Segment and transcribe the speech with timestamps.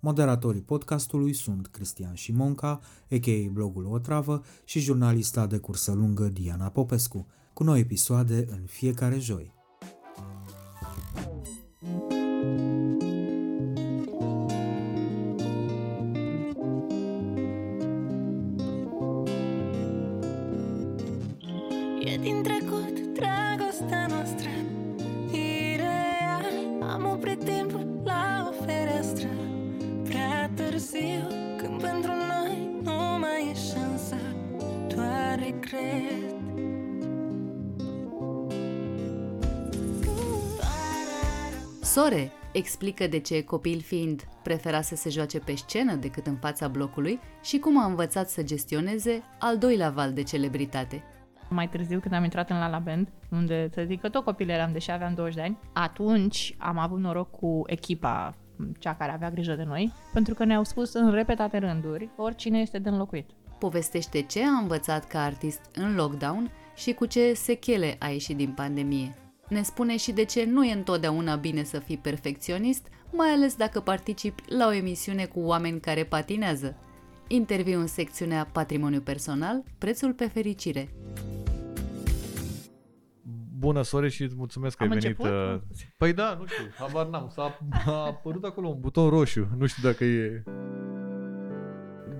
[0.00, 3.50] Moderatorii podcastului sunt Cristian Șimonca, a.k.a.
[3.50, 9.57] blogul Otravă și jurnalista de cursă lungă Diana Popescu, cu noi episoade în fiecare joi.
[42.58, 47.20] Explică de ce, copil fiind, prefera să se joace pe scenă decât în fața blocului
[47.42, 51.04] și cum a învățat să gestioneze al doilea val de celebritate.
[51.50, 54.48] Mai târziu, când am intrat în La La Band, unde să zic că tot copil
[54.48, 58.34] eram, deși aveam 20 de ani, atunci am avut noroc cu echipa,
[58.78, 62.78] cea care avea grijă de noi, pentru că ne-au spus în repetate rânduri oricine este
[62.78, 63.30] de înlocuit.
[63.58, 68.50] Povestește ce a învățat ca artist în lockdown și cu ce sechele a ieșit din
[68.50, 69.27] pandemie.
[69.48, 73.80] Ne spune și de ce nu e întotdeauna bine să fii perfecționist, mai ales dacă
[73.80, 76.76] participi la o emisiune cu oameni care patinează.
[77.26, 80.88] Interviu în secțiunea Patrimoniu personal, prețul pe fericire.
[83.58, 85.18] Bună, Sore, și îți mulțumesc că Am ai venit.
[85.18, 85.38] început?
[85.54, 85.60] uh,
[85.96, 87.28] Păi da, nu știu, habar n-am.
[87.34, 89.48] S-a a apărut acolo un buton roșu.
[89.56, 90.42] Nu știu dacă e...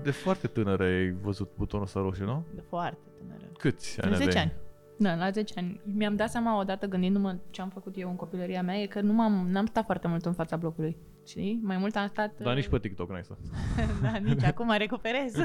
[0.03, 2.45] De foarte tânără ai văzut butonul ăsta roșu, nu?
[2.55, 3.43] De foarte tânără.
[3.57, 4.43] Câți ani De 10 aveai?
[4.43, 4.53] ani.
[4.99, 5.81] Da, la 10 ani.
[5.83, 9.13] Mi-am dat seama odată gândindu-mă ce am făcut eu în copilăria mea, e că nu
[9.13, 10.97] m-am, n-am stat foarte mult în fața blocului.
[11.25, 11.59] Știi?
[11.63, 12.41] Mai mult am stat...
[12.41, 13.37] Dar nici pe TikTok n-ai stat.
[14.03, 15.35] da, nici acum recuperez.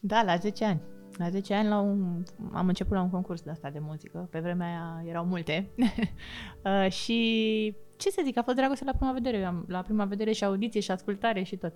[0.00, 0.80] da, la 10 ani.
[1.16, 2.22] La 10 ani la un,
[2.52, 4.28] am început la un concurs de asta de muzică.
[4.30, 5.70] Pe vremea aia erau multe.
[6.64, 9.36] uh, și ce să zic, a fost dragoste la prima vedere.
[9.36, 11.72] Eu Am, la prima vedere și audiție și ascultare și tot.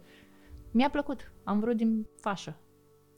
[0.70, 1.32] Mi-a plăcut.
[1.44, 2.56] Am vrut din fașă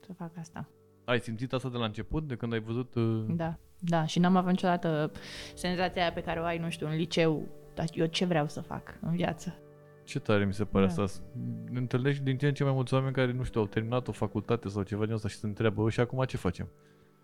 [0.01, 0.69] să fac asta.
[1.11, 2.95] Ai simțit asta de la început, de când ai văzut...
[2.95, 4.07] uh, Da, da.
[4.07, 5.13] Și n-am avut niciodată
[5.55, 7.49] senzația aia pe care o ai, nu știu, în liceu.
[7.75, 9.59] Dar eu ce vreau să fac în viață?
[10.05, 11.03] Ce tare mi se pare Da.
[11.03, 11.23] asta.
[11.71, 14.13] Ne întâlnești din ce în ce mai mulți oameni care, nu știu, au terminat o
[14.13, 16.69] facultate sau ceva din asta și se întreabă, "Bă, și acum ce facem?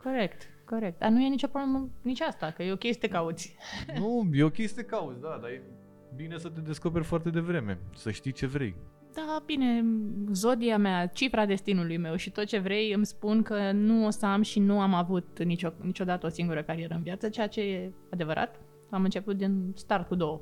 [0.03, 0.99] Corect, corect.
[0.99, 3.57] Dar nu e nicio problemă nici asta, că e ok să te cauți.
[3.99, 5.63] nu, e ok să te cauți, da, dar e
[6.15, 8.75] bine să te descoperi foarte devreme, să știi ce vrei.
[9.17, 9.85] Da, bine,
[10.33, 14.27] zodia mea, cifra destinului meu și tot ce vrei îmi spun că nu o să
[14.27, 17.93] am și nu am avut nicio, niciodată o singură carieră în viață, ceea ce e
[18.11, 18.61] adevărat.
[18.91, 20.41] Am început din start cu două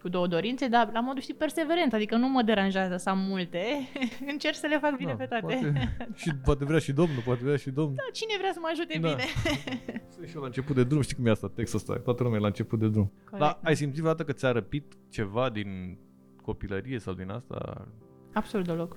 [0.00, 3.64] cu două dorințe, dar la modul, știi, perseverent, adică nu mă deranjează să am multe,
[4.32, 5.42] încerc să le fac bine Da, pe toate.
[5.42, 5.90] Poate,
[6.22, 7.94] și poate vrea și domnul, poate vrea și domnul.
[7.96, 9.08] Da, cine vrea să mă ajute Da.
[9.08, 9.22] bine?
[10.14, 12.38] Sunt și eu la început de drum, știi cum e asta, textul ăsta, toată lumea
[12.38, 13.12] e la început de drum.
[13.24, 15.98] Corect, Dar ai simțit vreodată că ți-a răpit ceva din
[16.42, 17.88] copilărie sau din asta?
[18.32, 18.96] Absolut deloc.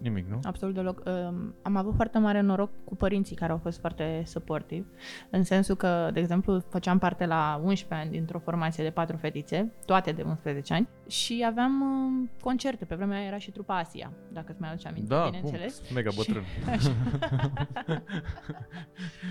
[0.00, 0.38] Nimic, nu?
[0.42, 1.02] Absolut deloc.
[1.06, 4.86] Um, Am avut foarte mare noroc cu părinții care au fost foarte supportive,
[5.30, 9.72] în sensul că, de exemplu, făceam parte la 11 ani dintr-o formație de patru fetițe,
[9.86, 12.84] toate de 11 ani, și aveam um, concerte.
[12.84, 15.30] Pe vremea aia era și trupa Asia, dacă îți mai aduce aminte, Da, cum?
[15.30, 15.74] bineînțeles.
[15.74, 16.42] Sunt Mega bătrân.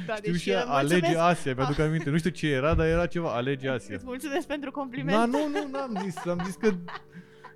[0.07, 2.09] Da, Știu deci, și uh, Alege mulțumesc- Asia, mi-aduc aminte.
[2.09, 3.95] Nu știu ce era, dar era ceva, Alege Asia.
[3.95, 5.17] Îți mulțumesc pentru compliment.
[5.17, 6.71] Da, nu, nu, n-am zis, am zis că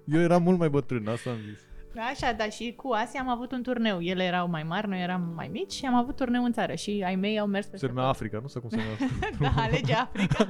[0.06, 1.60] eu eram mult mai bătrân, asta am zis.
[1.98, 4.02] Așa, dar și cu Asia am avut un turneu.
[4.02, 7.04] Ele erau mai mari, noi eram mai mici și am avut turneu în țară și
[7.06, 8.12] ai mei au mers Se peste numea tot.
[8.12, 8.48] Africa, nu?
[8.48, 8.96] Sau cum se numea?
[9.56, 10.48] da, alege Africa.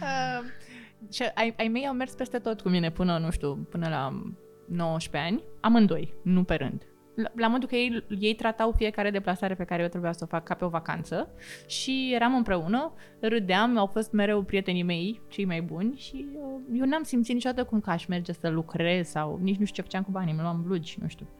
[0.00, 0.44] uh,
[1.14, 4.22] și ai, ai mei au mers peste tot cu mine până, nu știu, până la
[4.66, 6.82] 19 ani, amândoi, nu pe rând.
[7.16, 10.26] La, la modul că ei, ei tratau fiecare deplasare pe care eu trebuia să o
[10.26, 11.28] fac ca pe o vacanță
[11.66, 16.86] și eram împreună, râdeam, au fost mereu prietenii mei, cei mai buni și uh, eu
[16.86, 20.02] n-am simțit niciodată cum că aș merge să lucrez sau nici nu știu ce făceam
[20.02, 21.26] cu banii, îmi luam blugi, nu știu.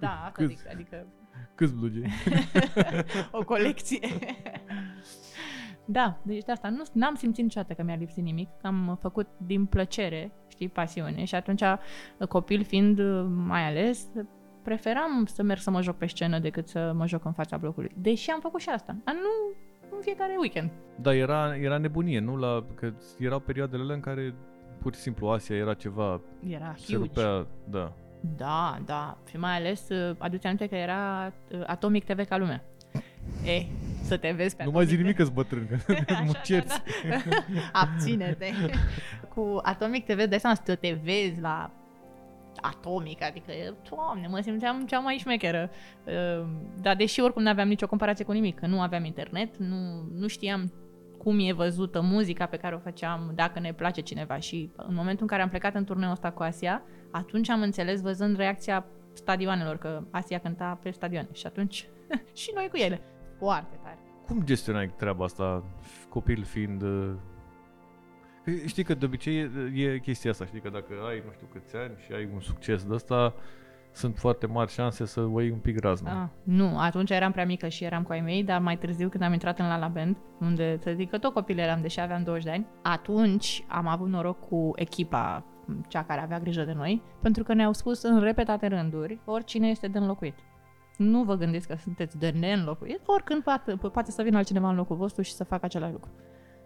[0.00, 0.44] Da, asta Câți?
[0.44, 1.06] adică, adică
[1.54, 2.10] Câți blugei?
[3.40, 3.98] o colecție.
[5.84, 8.48] da, deci de asta nu n-am simțit niciodată că mi-a lipsit nimic.
[8.62, 11.62] Am făcut din plăcere, știi, pasiune și atunci,
[12.28, 13.00] copil fiind
[13.46, 14.08] mai ales,
[14.62, 17.90] preferam să merg să mă joc pe scenă decât să mă joc în fața blocului.
[17.96, 18.96] Deși am făcut și asta.
[19.04, 19.56] Dar nu
[19.96, 20.70] în fiecare weekend.
[21.00, 22.36] Da, era, era nebunie, nu?
[22.36, 24.34] La, că erau perioadele alea în care
[24.78, 26.96] pur și simplu Asia era ceva, Era se huge.
[26.96, 27.92] rupea, da.
[28.36, 29.18] Da, da.
[29.28, 32.64] Și mai ales, uh, aduți aminte că era uh, Atomic TV ca lumea.
[33.44, 33.64] E,
[34.02, 36.38] să te vezi pe Nu mai zi Atomic nimic că bătrân, că Așa, mă da,
[36.38, 36.82] cerți.
[37.08, 37.16] da.
[37.72, 38.46] Abține-te.
[39.34, 41.70] Cu Atomic TV, dai seama să te vezi la
[42.60, 43.52] Atomic, adică,
[43.90, 45.70] doamne, mă simțeam cea mai șmecheră.
[46.04, 46.46] Uh,
[46.80, 50.26] Dar deși oricum nu aveam nicio comparație cu nimic, că nu aveam internet, nu, nu
[50.26, 50.72] știam
[51.18, 54.38] cum e văzută muzica pe care o făceam, dacă ne place cineva.
[54.38, 58.00] Și în momentul în care am plecat în turneul ăsta cu Asia, atunci am înțeles
[58.00, 61.28] văzând reacția stadioanelor, că Asia cânta pe stadioane.
[61.32, 61.88] Și atunci
[62.40, 63.00] și noi cu ele.
[63.38, 63.98] Foarte tare.
[64.26, 65.64] Cum gestionai treaba asta,
[66.08, 66.82] copil fiind...
[68.54, 71.32] uh, că Știi că de obicei e, e chestia asta, știi că dacă ai nu
[71.32, 73.34] știu câți ani și ai un succes de ăsta,
[73.92, 76.22] sunt foarte mari șanse să o iei un pic razna.
[76.22, 79.22] Ah, nu, atunci eram prea mică și eram cu ai mei, dar mai târziu când
[79.22, 82.22] am intrat în La La Band, unde să zic că tot copil eram, deși aveam
[82.22, 85.44] 20 de ani, atunci am avut noroc cu echipa,
[85.88, 89.88] cea care avea grijă de noi, pentru că ne-au spus în repetate rânduri, oricine este
[89.88, 90.34] de înlocuit.
[90.96, 94.96] Nu vă gândiți că sunteți de neînlocuit, oricând poate, poate să vină altcineva în locul
[94.96, 96.10] vostru și să facă același lucru.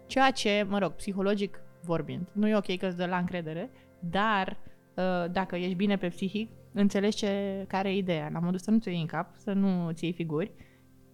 [0.05, 4.57] Ceea ce, mă rog, psihologic vorbind, nu e ok că îți dă la încredere, dar
[4.95, 8.29] uh, dacă ești bine pe psihic, înțelegi ce, care e ideea.
[8.33, 10.51] La modul să nu ți iei în cap, să nu ți iei figuri,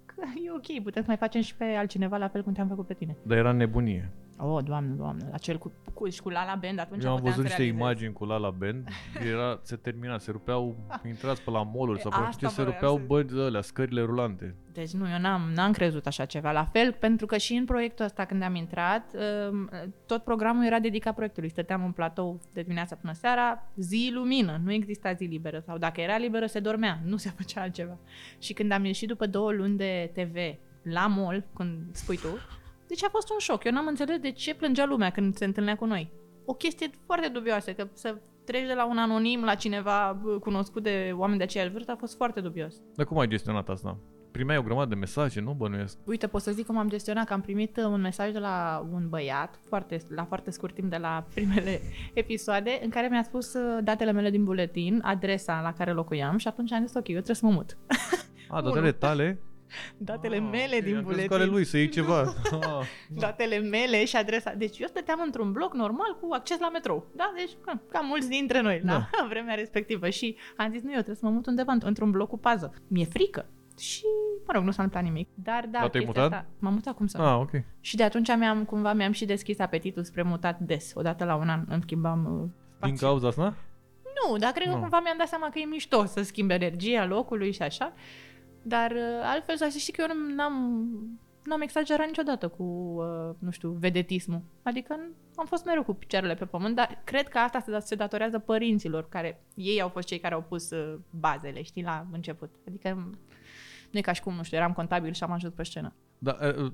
[0.06, 2.88] că e ok, putem să mai facem și pe altcineva la fel cum te-am făcut
[2.88, 3.18] pe tine.
[3.24, 4.12] Dar era nebunie.
[4.44, 7.16] Oh, doamne, doamne, la cel cu, cu, și cu La La Band, atunci Eu am
[7.16, 7.80] puteam văzut să niște realizez.
[7.82, 8.88] imagini cu Lala Band,
[9.32, 10.76] era, se termina, se rupeau,
[11.08, 13.62] intrați pe la mall sau pe Asta ce se vreau rupeau să- băgi de alea,
[13.62, 14.56] scările rulante.
[14.74, 16.52] Deci nu, eu n-am, n-am crezut așa ceva.
[16.52, 19.16] La fel, pentru că și în proiectul ăsta când am intrat,
[19.52, 19.70] um,
[20.06, 21.50] tot programul era dedicat proiectului.
[21.50, 25.60] Stăteam în platou de dimineața până seara, zi lumină, nu exista zi liberă.
[25.66, 27.98] Sau dacă era liberă, se dormea, nu se făcea altceva.
[28.40, 30.36] Și când am ieșit după două luni de TV
[30.84, 32.28] la mall, când spui tu,
[32.92, 33.64] deci a fost un șoc.
[33.64, 36.12] Eu n-am înțeles de ce plângea lumea când se întâlnea cu noi.
[36.46, 40.84] O chestie foarte dubioasă, că să treci de la un anonim la cineva bă, cunoscut
[40.84, 42.76] de oameni de aceeași vârstă a fost foarte dubios.
[42.96, 43.98] Dar cum ai gestionat asta?
[44.32, 45.98] Primeai o grămadă de mesaje, nu bănuiesc?
[46.06, 48.88] Uite, pot să zic cum am gestionat, că am primit uh, un mesaj de la
[48.92, 51.82] un băiat, foarte, la foarte scurt timp de la primele
[52.14, 56.48] episoade, în care mi-a spus uh, datele mele din buletin, adresa la care locuiam și
[56.48, 57.78] atunci am zis, ok, eu trebuie să mă mut.
[58.50, 59.40] A, datele tale?
[59.98, 61.28] datele Ah, mele ok, din am crezut buletin.
[61.28, 62.22] că ale lui să iei ceva.
[62.52, 64.54] Ah, Datele mele și adresa.
[64.54, 67.08] Deci eu stăteam într-un bloc normal cu acces la metrou.
[67.16, 67.34] Da?
[67.36, 70.10] Deci ca, ca mulți dintre noi la vremea respectivă.
[70.10, 72.74] Și am zis, nu, eu trebuie să mă mut undeva într- într-un bloc cu pază.
[72.88, 73.46] Mi-e frică.
[73.80, 74.04] Și,
[74.48, 75.30] mă rog, nu s-a întâmplat nimic.
[75.34, 76.40] Dar da, Dar te-ai chestia mutat?
[76.40, 77.24] Asta, m-am mutat cum să nu.
[77.24, 77.50] ah, ok.
[77.80, 80.92] Și de atunci mi-am, cumva mi-am și deschis apetitul spre mutat des.
[80.96, 82.96] Odată la un an îmi schimbam uh, spațiu.
[82.96, 83.54] Din cauza asta?
[84.28, 84.80] Nu, dar cred că Nu.
[84.80, 87.94] cumva mi-am dat seama că e mișto să schimbe energia locului și așa.
[88.62, 90.88] Dar uh, altfel să știi că eu nu- n-am,
[91.44, 94.42] n-am exagerat niciodată cu, uh, nu știu, vedetismul.
[94.64, 97.96] Adică n- am fost mereu cu picioarele pe pământ, dar cred că asta se, se
[97.96, 102.50] datorează părinților, care ei au fost cei care au pus uh, bazele, știi, la început.
[102.68, 102.94] Adică
[103.92, 105.94] nu e ca și cum, nu știu, eram contabil și am ajuns pe scenă.
[106.18, 106.72] Dar uh,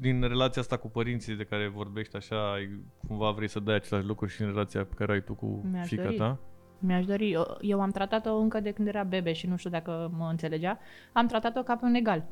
[0.00, 4.06] din relația asta cu părinții de care vorbești așa, ai, cumva vrei să dai același
[4.06, 6.16] lucru și în relația pe care ai tu cu Mi-aș fica dori.
[6.16, 6.38] ta?
[6.78, 10.10] Mi-aș dori, eu, eu am tratat-o încă de când era bebe și nu știu dacă
[10.18, 10.78] mă înțelegea,
[11.12, 12.24] am tratat-o ca pe un egal.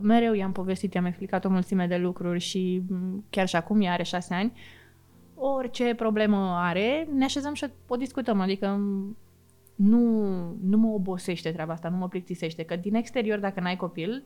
[0.00, 3.92] Mereu i-am povestit, i-am explicat o mulțime de lucruri și m, chiar și acum ea
[3.92, 4.52] are șase ani,
[5.34, 9.16] orice problemă are, ne așezăm și o discutăm, adică m,
[9.74, 9.98] nu,
[10.62, 14.24] nu mă obosește treaba asta, nu mă plictisește, că din exterior, dacă n-ai copil,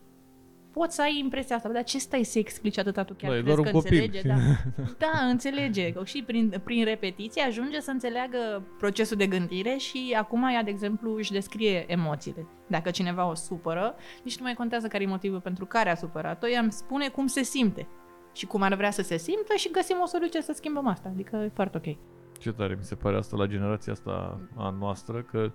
[0.72, 3.36] poți să ai impresia asta, "Bă, dar ce stai să explici atâta, tu chiar Da,
[3.36, 4.02] e crezi doar că un copil.
[4.02, 4.28] înțelege?
[4.28, 4.34] Da.
[5.06, 5.92] Da, înțelege.
[6.04, 11.14] Și prin, prin repetiție ajunge să înțeleagă procesul de gândire și acum ea, de exemplu,
[11.16, 12.46] își descrie emoțiile.
[12.66, 13.94] Dacă cineva o supără,
[14.24, 17.26] nici nu mai contează care e motivul pentru care a supărat-o, ea îmi spune cum
[17.26, 17.86] se simte
[18.32, 21.08] și cum ar vrea să se simtă și găsim o soluție să schimbăm asta.
[21.08, 21.96] Adică e foarte ok.
[22.38, 25.52] Ce tare mi se pare asta la generația asta a noastră, că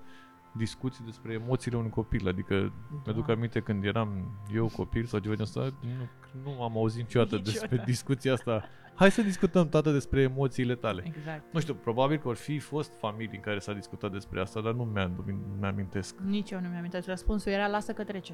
[0.58, 2.28] discuții despre emoțiile unui copil.
[2.28, 2.56] Adică
[2.92, 3.02] Da.
[3.06, 6.10] mi-aduc aminte când eram eu copil sau ceva de asta, nu,
[6.44, 7.60] nu am auzit niciodată, Niciodată.
[7.68, 8.64] despre discuția asta.
[8.96, 11.04] Hai să discutăm, tată, despre emoțiile tale.
[11.06, 11.54] Exact.
[11.54, 14.74] Nu știu, probabil că or fi fost familii în care s-a discutat despre asta, dar
[14.74, 16.20] nu mi-am, mi-amintesc.
[16.20, 17.06] Nici eu nu mi-am amintit.
[17.06, 18.34] Răspunsul era lasă că trece.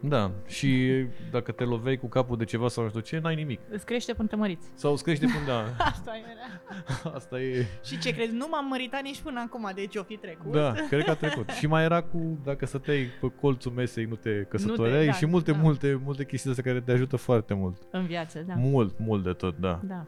[0.00, 0.88] Da, și
[1.30, 3.60] dacă te loveai cu capul de ceva sau nu știu ce, n-ai nimic.
[3.70, 4.66] Îți crește până te măriți.
[4.74, 7.12] Sau îți crește până, da, Asta era.
[7.16, 7.66] asta e...
[7.84, 8.34] Și ce crezi?
[8.34, 10.52] Nu m-am măritat nici până acum, deci o fi trecut.
[10.52, 11.48] Da, cred că a trecut.
[11.48, 15.52] Și mai era cu, dacă stăteai pe colțul mesei, nu te căsătoreai da, și multe,
[15.52, 15.58] da.
[15.58, 17.76] multe, multe chestii astea care te ajută foarte mult.
[17.90, 18.54] În viață, da.
[18.56, 19.80] Mult, mult de tot, da.
[19.84, 20.06] da.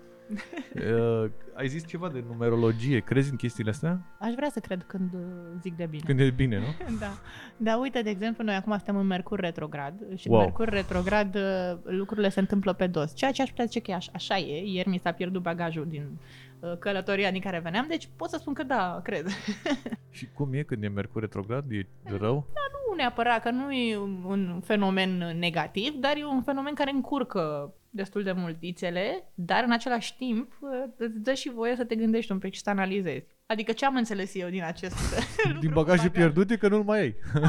[0.75, 4.01] Uh, ai zis ceva de numerologie, crezi în chestiile astea?
[4.19, 5.21] Aș vrea să cred când uh,
[5.61, 6.03] zic de bine.
[6.07, 6.65] Când e bine, nu?
[7.01, 7.13] Da.
[7.57, 10.39] Dar uite, de exemplu, noi acum suntem în Mercur retrograd și Wow.
[10.39, 13.15] în Mercur retrograd uh, lucrurile se întâmplă pe dos.
[13.15, 14.63] Ceea ce aș putea zice că e așa, așa e.
[14.73, 16.19] Ieri mi s-a pierdut bagajul din
[16.61, 19.27] uh, călătoria din care veneam, deci pot să spun că da, cred.
[20.11, 21.65] Și cum e când e Mercur retrograd?
[21.73, 21.87] E
[22.19, 22.47] rău?
[22.91, 27.73] nu neapărat că nu e un- un fenomen negativ, dar e un fenomen care încurcă
[27.95, 31.95] destul de mult ițele, dar în același timp uh, îți dă și voie să te
[31.95, 33.27] gândești un pic și să analizezi.
[33.47, 34.97] Adică ce am înțeles eu din acest
[35.45, 36.17] lucru Din cu bagaje bagaj?
[36.17, 37.15] pierdute că nu-l mai ai.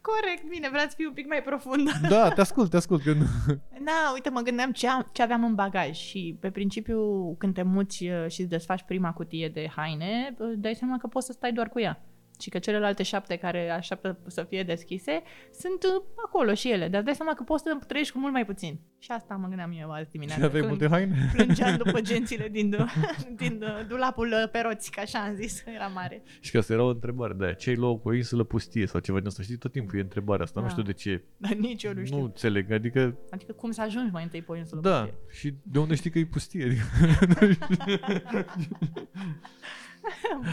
[0.00, 1.90] Corect, bine, vreau să fiu un pic mai profund.
[2.08, 3.02] Da, te ascult, te ascult.
[3.02, 3.24] Că nu...
[3.84, 7.62] Da, uite, mă gândeam ce, am, ce aveam în bagaj și pe principiu când te
[7.62, 11.32] muți uh, și îți desfaci prima cutie de haine, uh, dai seama că poți să
[11.32, 12.02] stai doar cu ea.
[12.40, 16.88] Și că celelalte șapte care așteaptă să fie deschise sunt uh, acolo și ele.
[16.88, 18.80] Dar îți dai seama că poți să trăiești cu mult mai puțin.
[18.98, 20.44] Și asta mă gândeam eu azi Și dimineața.
[20.44, 21.16] aveai când multe haine?
[21.34, 22.84] Plângeam după gențile din, du-
[23.42, 26.22] din uh, dulapul uh, pe roți, că așa am zis, era mare.
[26.40, 27.52] Și că asta era o întrebare de aia.
[27.52, 29.42] Ce-ai lua cu o insulă pustie sau ceva din asta?
[29.42, 30.60] Știi, tot timpul e întrebarea asta.
[30.60, 30.72] Nu Da.
[30.72, 31.24] știu de ce.
[31.36, 32.18] Dar nici eu nu știu.
[32.18, 32.70] Nu înțeleg.
[32.72, 34.98] Adică, Adică cum să ajungi mai întâi pe o insulă da.
[35.00, 35.14] pustie?
[35.30, 36.64] Și de unde știi că e pustie?
[36.64, 36.84] Adică,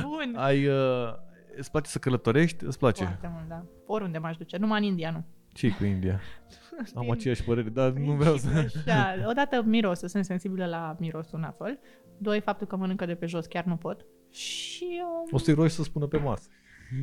[0.02, 0.34] Bun.
[0.36, 0.68] ai...
[0.68, 1.14] Uh,
[1.58, 2.66] îți place să călătorești?
[2.66, 3.04] Îți place?
[3.04, 3.66] Foarte mult, da.
[3.86, 4.58] Oriunde m-aș duce.
[4.58, 5.26] Numai în India, nu.
[5.54, 6.20] ce cu India?
[6.96, 8.48] Am Din- aceeași părere, dar nu vreau să...
[8.86, 11.80] Așa, odată mirosul, sunt sensibilă la mirosul nasol.
[12.18, 14.06] Doi, faptul că mănâncă de pe jos, chiar nu pot.
[14.32, 16.50] Și um, O să-i rogi să spună pe masă.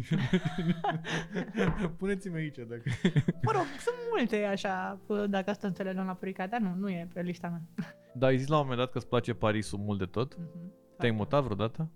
[1.99, 2.83] Puneți-mi aici dacă...
[3.43, 7.21] mă rog, sunt multe așa, dacă asta înțelegem la purica, dar nu, nu e pe
[7.23, 7.87] lista mea.
[8.15, 10.37] Da, ai zis la un moment dat că îți place Parisul mult de tot.
[10.39, 10.73] Mhm.
[10.99, 11.91] Te-ai mutat vreodată?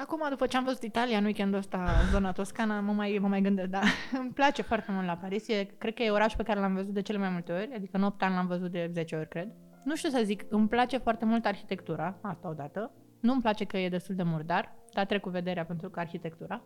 [0.00, 3.28] Acum, după ce am văzut Italia în weekendul ăsta, în zona Toscana, mă mai, mă
[3.28, 3.80] mai gândesc, da.
[4.20, 5.48] Îmi place foarte mult la Paris.
[5.48, 7.96] E, cred că e orașul pe care l-am văzut de cele mai multe ori, adică
[7.96, 9.48] în 8 ani l-am văzut de 10 ori, cred.
[9.84, 12.92] Nu știu să zic, îmi place foarte mult arhitectura, asta odată.
[13.20, 16.64] Nu îmi place că e destul de murdar, dar trec cu vederea pentru că arhitectura.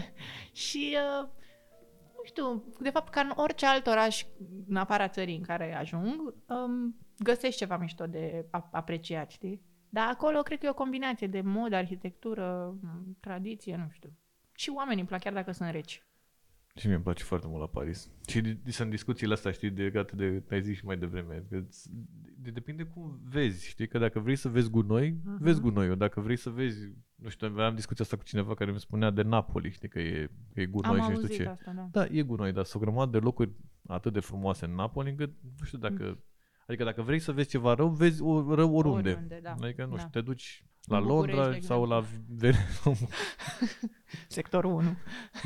[0.52, 1.28] și, uh,
[2.16, 4.24] nu știu, de fapt, ca în orice alt oraș
[4.68, 9.62] în afara țării în care ajung, um, găsești ceva mișto de a- apreciat, știi?
[9.94, 14.12] Dar acolo cred că e o combinație de mod, arhitectură, m, tradiție, nu știu.
[14.54, 16.02] Și oamenii îmi plac chiar dacă sunt reci.
[16.76, 18.10] Și mie îmi place foarte mult la Paris.
[18.26, 21.60] Și de, de, sunt discuțiile astea, știi, legate de, ai zis și mai devreme, că
[21.60, 21.90] ți-
[22.36, 25.42] de, depinde cum vezi, știi, că dacă vrei să vezi gunoi, Mhm.
[25.42, 28.80] vezi gunoiul, dacă vrei să vezi, nu știu, aveam discuția asta cu cineva care mi
[28.80, 31.48] spunea de Napoli, știi, că e, că e gunoi Am și nu știu auzit ce.
[31.48, 31.88] asta, da.
[31.90, 33.50] Da, e gunoi, dar sunt o grămadă de locuri
[33.86, 36.18] atât de frumoase în Napoli, încât nu știu dacă...
[36.66, 39.10] Adică dacă vrei să vezi ceva rău, vezi o, rău oriunde.
[39.10, 39.54] Oriunde, da.
[39.60, 39.98] Adică, nu Da.
[39.98, 42.04] știu, te duci la În București, Londra de sau la...
[44.28, 44.96] Sectorul 1.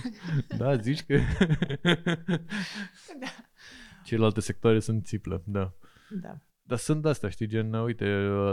[0.58, 1.18] da, zici că...
[3.20, 3.26] Da.
[4.04, 5.72] Celelalte sectoare sunt țiplă, da.
[6.10, 6.38] Da.
[6.62, 8.08] Dar sunt de-astea, știi, gen, uite,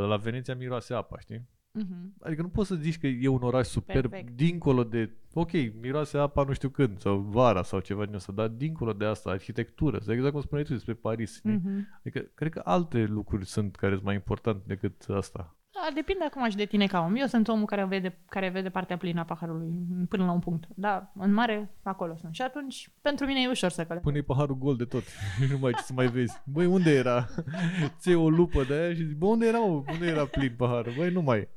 [0.07, 1.49] la Veneția miroase apa, știi?
[1.79, 2.13] Mhm.
[2.21, 4.35] Adică nu poți să zici că e un oraș superb Perfect.
[4.35, 5.51] dincolo de, ok,
[5.81, 9.29] miroase apa nu știu când, sau vara sau ceva din asta, dar dincolo de asta,
[9.29, 11.35] arhitectură, sau exact cum spuneai tu despre Paris.
[11.35, 11.51] știi?
[11.51, 11.87] Mhm.
[11.99, 15.55] Adică, cred că alte lucruri sunt care sunt mai importante decât asta.
[15.71, 17.15] Da, depinde acum și de tine ca om.
[17.15, 19.73] Eu sunt omul care vede, care vede partea plină a paharului
[20.09, 20.67] până la un punct.
[20.75, 22.33] Da, în mare, acolo sunt.
[22.33, 24.05] Și atunci, pentru mine e ușor să călesc.
[24.05, 25.03] Pune paharul gol de tot.
[25.51, 26.41] nu mai ce să mai vezi.
[26.45, 27.27] Băi, unde era?
[27.99, 29.83] Ți o lupă de aia și zici, bă, unde era, mă?
[29.91, 30.93] Unde era plin paharul?
[30.97, 31.47] Băi, nu mai.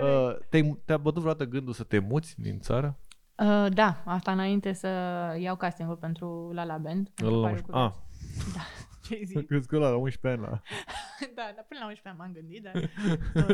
[0.00, 2.98] Uh, te-ai, te-a bătut vreodată gândul să te muți din țară?
[3.36, 4.88] Uh, da, asta înainte să
[5.38, 7.08] iau castingul pentru La La Band.
[7.14, 7.92] pentru La Pariu cu Ah,
[8.54, 8.60] Da,
[9.08, 9.46] ce zic?
[9.46, 10.60] crezi că la 11 ani la...
[11.36, 12.90] da, dar până la 11 ani m-am gândit, dar...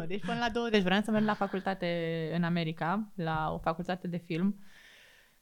[0.01, 4.09] nu, deci până la 20 vreau să merg la facultate în America, la o facultate
[4.09, 4.57] de film.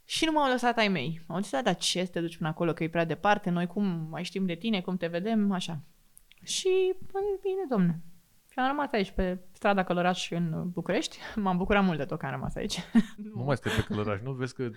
[0.05, 1.21] Și nu m-au lăsat ai mei.
[1.27, 3.67] Au zis, "Da, dar ce să te duci până acolo, că e prea departe, noi
[3.67, 5.81] cum mai știm de tine, cum te vedem, așa.
[6.43, 8.01] Și, bă, bine, domne.
[8.51, 11.19] Și am rămas aici, pe strada Călăraș în București.
[11.37, 12.79] M-am bucurat mult de tot că am rămas aici.
[13.35, 14.33] Nu mai stai pe călăraș, nu?
[14.33, 14.71] Vezi că Nu,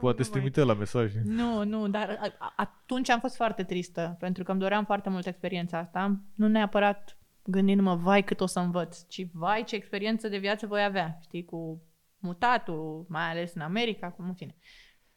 [0.00, 1.12] poate nu să mai- trimite la mesaj.
[1.24, 5.08] Nu, nu, dar a- a- atunci am fost foarte tristă, pentru că îmi doream foarte
[5.10, 6.20] mult experiența asta.
[6.34, 10.84] Nu neapărat gândindu-mă, vai cât o să învăț, ci vai ce experiență de viață voi
[10.84, 11.82] avea, știi, cu
[12.18, 14.56] mutatul, mai ales în America, cum în fine.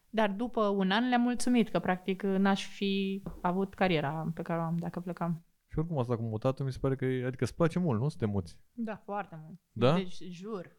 [0.10, 4.64] Dar după un an le-am mulțumit că practic n-aș fi avut cariera pe care o
[4.64, 5.44] am dacă plecam.
[5.72, 8.10] Și oricum asta cu mutatul mi se pare că, e- adică îți place mult, nu?
[8.10, 8.58] Să te muți.
[8.74, 9.60] Da, foarte mult.
[9.72, 9.94] Da?
[9.94, 10.78] Deci, jur,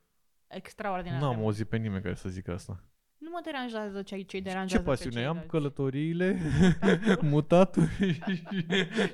[0.48, 1.18] extraordinar.
[1.18, 1.44] de N-am mult.
[1.46, 2.84] auzit pe nimeni care să zică asta.
[3.18, 5.24] Nu mă deranjează ce ce Ce deranjează pasiune pe am?
[5.26, 5.50] ceilalți.
[5.50, 6.38] Călătoriile,
[7.22, 8.22] mutatul și,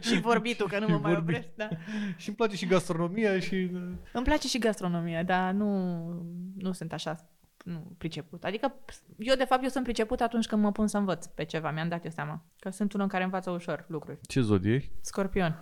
[0.14, 1.37] Și vorbitul, că nu Și mă mai vorbit.
[1.37, 1.68] opresc, da.
[2.16, 3.54] și îmi place și gastronomia și...
[4.12, 5.99] Îmi place și gastronomia, dar nu,
[6.56, 7.28] nu sunt așa
[7.66, 8.44] nu, priceput.
[8.44, 8.75] Adică
[9.18, 11.70] eu, de fapt, eu sunt priceput atunci când mă pun să învăț pe ceva.
[11.70, 12.44] Mi-am dat eu seama.
[12.58, 14.18] Că sunt unul care învață ușor lucruri.
[14.28, 14.90] Ce zodie ești?
[15.00, 15.58] Scorpion.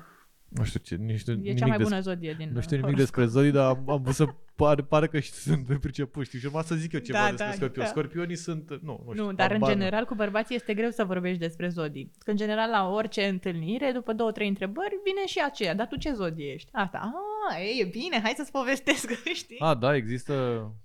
[0.55, 2.95] Nu știu ce, nici, E nimic cea mai des- bună zodie din Nu știu nimic
[2.97, 3.17] horoscop.
[3.23, 6.39] despre zodii, dar am, am vrut să pare, pare că și sunt priceput, știi?
[6.39, 7.85] Și urma să zic eu ceva Da, despre da, scorpion.
[7.85, 7.91] da.
[7.91, 9.25] Scorpionii sunt, nu, nu știu.
[9.25, 9.79] Nu, dar în habar n-am.
[9.79, 12.11] general cu bărbații este greu să vorbești despre zodii.
[12.19, 15.75] Că în general la orice întâlnire, după două, trei întrebări, vine și aceea.
[15.75, 16.69] Dar tu ce zodie ești?
[16.73, 17.13] Asta.
[17.51, 19.11] Ah, e, e bine, hai să-ți povestesc,
[19.43, 19.57] știi?
[19.59, 20.35] A, da, există...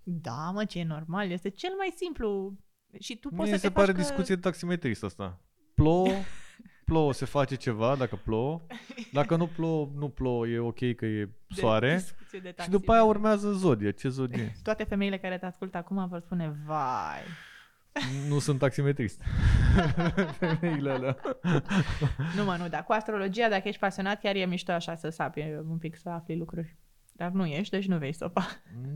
[0.03, 1.31] Da, mă, ce e normal.
[1.31, 2.57] Este cel mai simplu.
[2.99, 4.01] Și tu poți Mie să se te pare faci că...
[4.01, 5.41] discuție taximetrist asta.
[5.75, 6.07] Plouă,
[6.89, 8.61] plouă, se face ceva dacă plouă.
[9.11, 11.95] Dacă nu plouă, nu plouă, e ok că e de soare.
[11.95, 13.91] discuție de Și taxi, după aia de- urmează zodie.
[13.91, 14.51] Ce zodie?
[14.63, 17.19] Toate femeile care te ascultă acum vor spune, vai.
[18.27, 19.21] nu sunt taximetrist.
[20.39, 21.17] Femeile alea.
[22.35, 25.41] Nu mă, nu, dar cu astrologia, dacă ești pasionat, chiar e mișto așa să sapi
[25.69, 26.77] un pic, să afli lucruri.
[27.13, 28.45] Dar nu ești, deci nu vei stopa.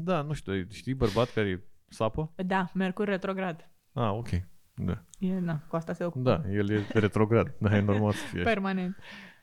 [0.03, 2.33] Da, nu știu, știi bărbat care sapă?
[2.35, 3.69] Da, Mercur retrograd.
[3.93, 4.27] Ah, ok.
[4.75, 5.03] Da.
[5.19, 6.29] E, na, cu asta se ocupă.
[6.29, 7.53] Da, el e retrograd.
[7.57, 8.39] Da, e normal să fie.
[8.39, 8.49] așa.
[8.49, 8.97] Permanent.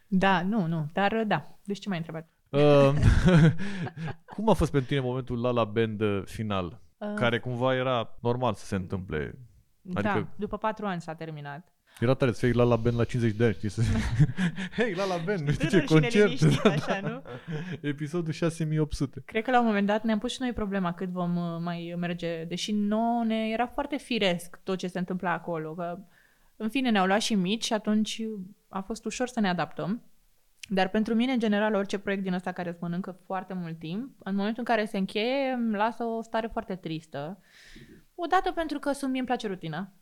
[0.08, 1.58] Da, nu, nu, dar da.
[1.64, 2.28] Deci ce m-ai întrebat?
[2.48, 2.92] Uh,
[4.34, 6.80] cum a fost pentru tine momentul la la band uh, final?
[6.98, 9.38] Uh, Care cumva era normal să se întâmple.
[9.80, 11.72] Da, adică- după patru ani s-a terminat.
[12.00, 13.68] Era tare să fii la la band la 50 de ani, știi?
[13.68, 13.82] Să...
[14.76, 16.14] Hei, la la band, nu știu ce Tânăr și concert.
[16.14, 17.22] neliniștit, așa, nu?
[17.88, 19.22] Episodul 6800.
[19.24, 21.94] Cred că la un moment dat ne-am pus și noi problema cât vom uh, mai
[21.98, 25.98] merge, deși nouă ne era foarte firesc tot ce se întâmpla acolo, că
[26.56, 28.22] în fine ne-au luat și mici și atunci
[28.68, 30.02] a fost ușor să ne adaptăm.
[30.68, 34.10] Dar pentru mine, în general, orice proiect din ăsta care îți mănâncă foarte mult timp,
[34.18, 37.38] în momentul în care se încheie, îmi lasă o stare foarte tristă.
[38.14, 39.92] Odată pentru că sunt, mie îmi place rutina.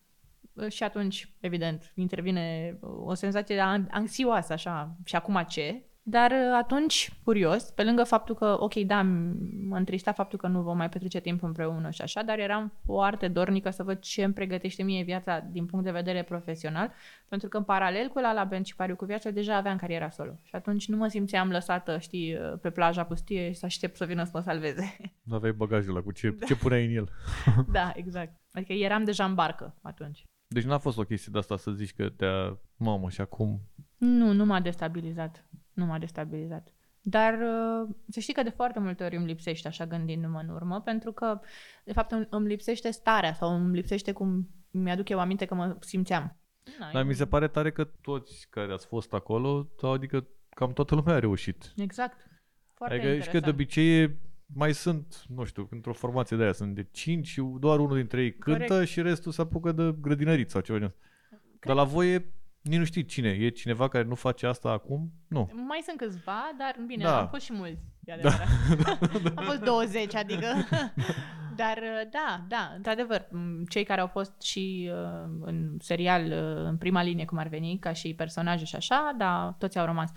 [0.68, 5.82] Și atunci, evident, intervine o senzație de an- anxioasă, așa, și acum ce?
[6.10, 9.32] Dar atunci, curios, pe lângă faptul că, ok, da, m-
[9.68, 13.28] mă întrista faptul că nu vom mai petrece timp împreună și așa, dar eram foarte
[13.28, 16.92] dornică să văd ce îmi pregătește mie viața din punct de vedere profesional,
[17.28, 20.10] pentru că în paralel cu la la Band și Pariu cu viața, deja aveam cariera
[20.10, 20.38] solo.
[20.42, 24.24] Și atunci nu mă simțeam lăsată, știi, pe plaja pustie și să aștept să vină
[24.24, 24.96] să mă salveze.
[25.22, 26.46] Nu aveai bagajul ăla cu ce, Da.
[26.46, 27.08] ce puneai în el.
[27.72, 28.32] da, exact.
[28.52, 30.24] Adică eram deja în barcă atunci.
[30.48, 32.58] Deci n-a fost o chestie de asta să zici că te-a...
[32.76, 33.60] Mamă, și acum...
[33.96, 35.44] Nu, nu m-a destabilizat.
[35.72, 36.72] Nu m-a destabilizat.
[37.02, 40.80] Dar uh, să știi că de foarte multe ori îmi lipsește așa gândindu-mă în urmă,
[40.80, 41.40] pentru că,
[41.84, 45.76] de fapt, îmi, îmi lipsește starea sau îmi lipsește cum mi-aduc eu aminte că mă
[45.80, 46.36] simțeam.
[46.78, 50.26] Na, Dar e- mi se pare tare că toți care ați fost acolo, sau adică
[50.48, 51.72] cam toată lumea a reușit.
[51.76, 52.16] Exact.
[52.74, 53.54] Foarte adică și că de interesant.
[53.54, 54.18] obicei e-
[54.54, 58.22] mai sunt, nu știu, într-o formație de aia sunt de 5 și doar unul dintre
[58.22, 58.90] ei cântă Corect.
[58.90, 60.78] și restul se apucă de grădinărit sau ceva.
[60.78, 60.98] de genul.
[61.60, 62.24] Dar la voi e,
[62.62, 63.28] nici nu știi cine.
[63.28, 65.12] E cineva care nu face asta acum?
[65.28, 65.50] Nu.
[65.66, 67.20] Mai sunt câțiva, dar bine, Da.
[67.20, 67.82] am fost și mulți.
[68.04, 68.48] E adevărat.
[69.36, 70.46] am fost 20, adică.
[71.62, 76.64] dar uh, da, da, într-adevăr, m, cei care au fost și uh, în serial uh,
[76.68, 80.10] în prima linie, cum ar veni, ca și personaje și așa, da, toți au rămas.
[80.10, 80.16] Um,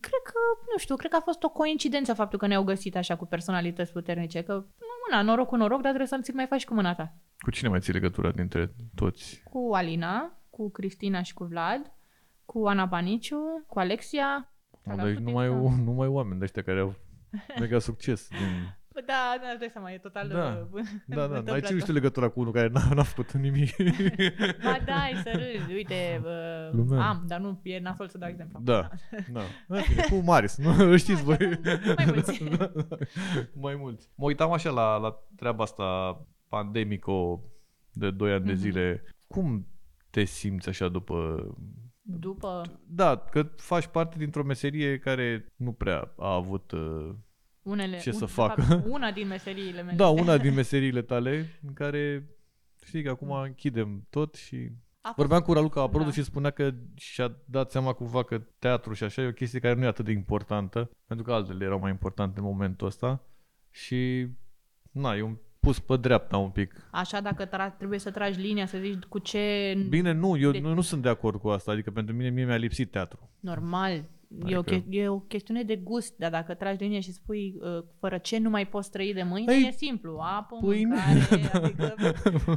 [0.00, 0.38] Cred că,
[0.72, 3.92] nu știu, cred că a fost o coincidență faptul că ne-au găsit așa cu personalități
[3.92, 6.94] puternice, că, nu, na, noroc cu noroc, dar trebuie să-l ți mai faci cu mâna
[6.94, 7.14] ta.
[7.38, 9.42] Cu cine mai ții legătura dintre toți?
[9.50, 11.92] Cu Alina, cu Cristina și cu Vlad,
[12.44, 14.52] cu Ana Paniciu, cu Alexia.
[14.70, 15.82] Mă, Care au deci făcut numai, disco.
[15.84, 16.94] numai oameni de ăștia care au
[17.58, 18.28] mega succes.
[18.28, 18.76] Din...
[19.08, 20.28] Bă, Da, da, îți dai seama, e total...
[20.28, 20.66] Da.
[20.72, 21.60] uh, Da, da, n-ai întâmplător.
[21.66, 23.76] ținut și tu legătura cu unul care n-a, n-a făcut nimic.
[24.64, 25.72] Ba da, ai să râzi.
[25.72, 27.08] Uite, uh, Lumea.
[27.08, 28.60] am, dar nu, e nasol să dau exemplu.
[28.62, 28.88] Da,
[29.36, 29.40] da.
[29.68, 31.36] În fine, cu Marius, nu îl știți voi.
[31.96, 32.44] Mai mulți.
[32.44, 32.96] Da, da.
[33.52, 34.08] Mai mulți.
[34.14, 37.42] Mă uitam așa la, la treaba asta pandemico
[37.92, 38.60] de 2 ani de Mhm.
[38.60, 39.02] zile.
[39.26, 39.66] Cum
[40.10, 41.46] te simți așa după...
[42.02, 46.70] După Da, că faci parte dintr-o meserie care nu prea a avut...
[46.72, 47.10] uh,
[47.68, 47.98] unele...
[47.98, 48.60] Ce să de facă?
[48.60, 49.96] fapt, una din meseriile mele.
[49.96, 52.26] Da, una din meseriile tale în care
[52.84, 54.56] știi că acum închidem tot și...
[55.00, 56.10] A fost- Vorbeam cu Raluca Aprodu Da.
[56.10, 59.74] și spunea că și-a dat seama cumva că teatru și așa e o chestie care
[59.74, 63.22] nu e atât de importantă, pentru că altele erau mai importante în momentul ăsta
[63.70, 64.26] și
[64.90, 66.88] na, e un pus pe dreapta un pic.
[66.90, 69.74] Așa, dacă tra- trebuie să tragi linia, să zici cu ce...
[69.88, 72.44] Bine, nu, eu De- nu, nu sunt de acord cu asta, adică pentru mine mie
[72.44, 73.30] mi-a lipsit teatru.
[73.40, 74.04] Normal.
[74.46, 77.54] E, o, Adică- che- e o chestiune de gust, dar dacă tragi linie și spui
[77.60, 80.18] uh, fără ce nu mai poți trăi de mâine, Ei, e simplu.
[80.20, 80.94] Apă, pâine.
[81.30, 81.94] mâncare, adică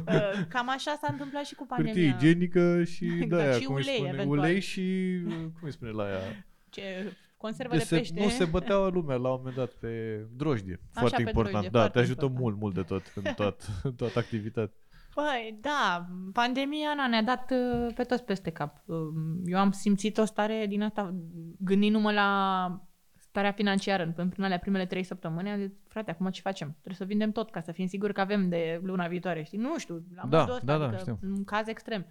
[0.07, 2.15] uh, cam așa s-a întâmplat și cu Hârtie pandemia.
[2.15, 4.37] igienică și Exact, de aia, și cum îi ulei, spune, eventual.
[4.39, 4.79] ulei și,
[5.27, 6.45] uh, cum îi spune la aia?
[6.69, 8.19] Ce, conservă De de se, pește.
[8.23, 10.79] nu, se bătea lumea la un moment dat pe drojdie.
[10.81, 11.51] Așa, foarte pe important.
[11.51, 12.41] drojdie, da, foarte te ajută important.
[12.59, 14.75] mult, mult de tot în toată, în toată activitatea.
[15.13, 18.81] Păi, da, pandemia na, ne-a dat uh, pe toți peste cap.
[18.85, 18.97] Uh,
[19.45, 21.13] Eu am simțit o stare din asta,
[21.59, 22.81] gândindu-mă la
[23.17, 26.69] starea financiară în primele, primele trei săptămâni, am zis, frate, acum ce facem?
[26.69, 29.57] Trebuie să vindem tot ca să fim siguri că avem de luna viitoare, știi?
[29.57, 31.19] Nu știu, la Da, modul ăsta, da, da, adică știu.
[31.23, 32.05] un caz extrem.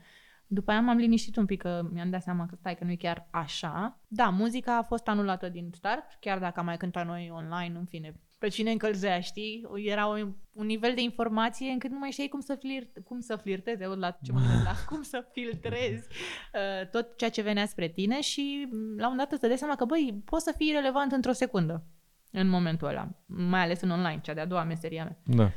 [0.47, 2.97] După aia m-am liniștit un pic că mi-am dat seama că stai că nu e
[2.97, 3.99] chiar așa.
[4.09, 7.85] Da, muzica a fost anulată din start, chiar dacă am mai cântat noi online, în
[7.85, 8.21] fine.
[8.41, 9.69] Pe cine încălzea, știi?
[9.75, 10.13] Era o,
[10.53, 13.99] un nivel de informație încât nu mai știai cum să, flirt, cum să flirtezi, aud
[13.99, 16.09] la ce mă gândesc, la cum să filtrezi
[16.55, 19.77] uh, tot ceea ce venea spre tine și m, la un dat îți dai seama
[19.77, 21.85] că, băi, poți să fii relevant într-o secundă
[22.31, 25.19] în momentul ăla, mai ales în online, cea de-a doua meseria mea.
[25.37, 25.51] Da.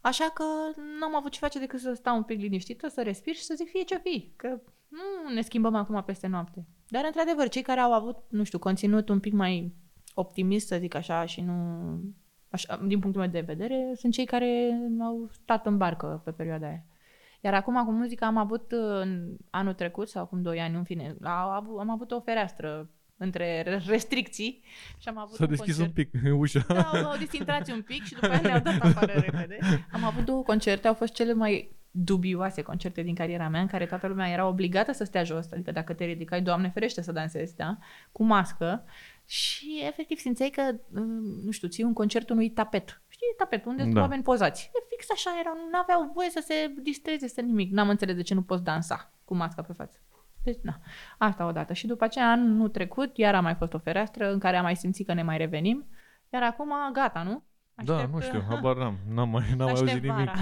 [0.00, 0.44] Așa că
[1.00, 3.68] n-am avut ce face decât să stau un pic liniștită, să respir și să zic
[3.68, 6.66] fie ce fi, că nu ne schimbăm acum peste noapte.
[6.88, 9.74] Dar, într-adevăr, cei care au avut, nu știu, conținut un pic mai
[10.14, 11.54] optimist, să zic așa, și nu...
[12.50, 16.66] Așa, din punctul meu de vedere, sunt cei care au stat în barcă pe perioada
[16.66, 16.84] aia.
[17.40, 20.84] Iar acum cu muzica am avut uh, în anul trecut, sau acum doi ani, în
[20.84, 24.62] fine, am avut, am avut o fereastră între restricții
[24.98, 25.96] și am avut S-a un deschis concert.
[25.96, 26.64] un pic ușa.
[26.68, 29.58] Da, au disintrați un pic și după aia ne-au dat afară repede.
[29.92, 33.86] Am avut două concerte, au fost cele mai dubioase concerte din cariera mea, în care
[33.86, 37.56] toată lumea era obligată să stea jos, adică dacă te ridicai, Doamne ferește să dansezi,
[37.56, 37.78] da?
[38.12, 38.84] Cu mască
[39.30, 41.02] și efectiv simțeai că, uh,
[41.44, 43.02] nu știu, ții un concert unui tapet.
[43.08, 44.00] Știi, tapet, unde sunt Da.
[44.00, 44.70] oameni pozați.
[44.74, 47.72] E fix așa erau, nu aveau voie să se distreze, să nimic.
[47.72, 49.98] N-am înțeles de ce nu poți dansa cu masca pe față.
[50.42, 50.80] Deci, na,
[51.18, 51.72] asta odată.
[51.72, 54.76] Și după aceea, anul trecut, iar a mai fost o fereastră în care am mai
[54.76, 55.86] simțit că ne mai revenim.
[56.32, 57.42] Iar acum, gata, nu?
[57.84, 58.98] Da, nu știu, habar n-am.
[59.14, 60.16] N-am mai, n-am mai Aștept auzit nimic.
[60.28, 60.32] vara.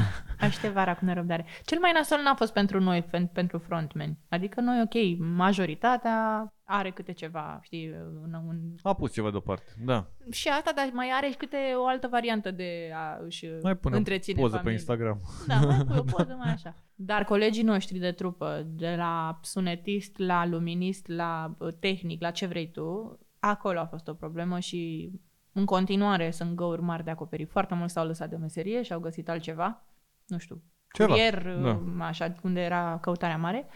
[0.40, 1.46] Aștept vara cu nerăbdare.
[1.64, 4.18] Cel mai nasol n-a fost pentru noi, pen- pentru frontmeni.
[4.29, 7.91] Adică noi, ok, majoritatea are câte ceva, știi,
[8.23, 8.75] un, un...
[8.83, 10.07] A pus ceva deoparte, da.
[10.31, 13.97] și asta, dar mai are și câte o altă variantă de a își Mai pune
[13.97, 14.79] întreține poză pe familia.
[14.79, 15.21] Instagram.
[15.47, 16.75] Da, mai pui o poză mai așa.
[16.95, 22.47] Dar colegii noștri de trupă, de la sunetist, la luminist, la uh, tehnic, la ce
[22.47, 25.11] vrei tu, acolo a fost o problemă și
[25.53, 27.51] în continuare sunt găuri mari de acoperit.
[27.51, 29.85] Foarte mulți s-au lăsat de meserie și au găsit altceva,
[30.27, 31.71] nu știu, Ceva, curier, da.
[31.71, 33.67] uh, așa, unde era căutarea mare,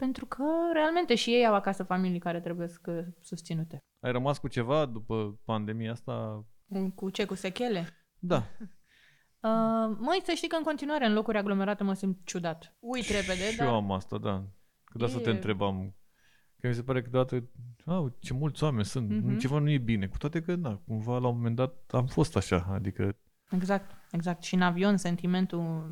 [0.00, 3.78] pentru că realmente și ei au acasă familii care trebuie să susținute.
[4.00, 6.44] Ai rămas cu ceva după pandemia asta?
[6.94, 7.24] Cu ce?
[7.24, 7.86] Cu sechele?
[8.18, 8.42] Da.
[9.42, 12.76] Uh, măi, să știi că în continuare în locuri aglomerate mă simt ciudat.
[12.78, 13.66] Uit repede, Și dar...
[13.66, 14.44] eu am asta, da.
[14.84, 15.94] Că de asta E- te întrebam.
[16.58, 17.50] Că mi se pare că deodată,
[17.86, 19.38] au, ce mulți oameni sunt, Mhm.
[19.38, 20.06] ceva nu e bine.
[20.06, 23.16] Cu toate că, da, cumva la un moment dat am fost așa, adică
[23.50, 24.42] Exact, exact.
[24.42, 25.88] Și în avion sentimentul,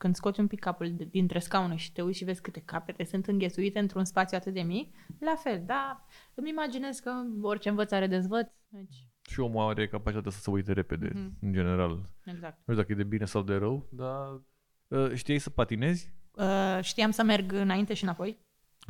[0.00, 3.04] când scoți un pic capul de- dintre scaune și te uiți și vezi câte capete
[3.04, 7.10] sunt înghesuite într-un spațiu atât de mic, la fel, da, îmi imaginez că
[7.42, 11.32] orice învățare dezvăț, deci, și omul are capacitatea să se uite repede, Mhm.
[11.40, 11.90] în general.
[12.24, 12.56] exact.
[12.56, 14.40] Nu știu dacă e de bine sau de rău, dar
[14.88, 16.12] uh, știai să patinezi?
[16.34, 18.38] Uh, știam să merg înainte și înapoi.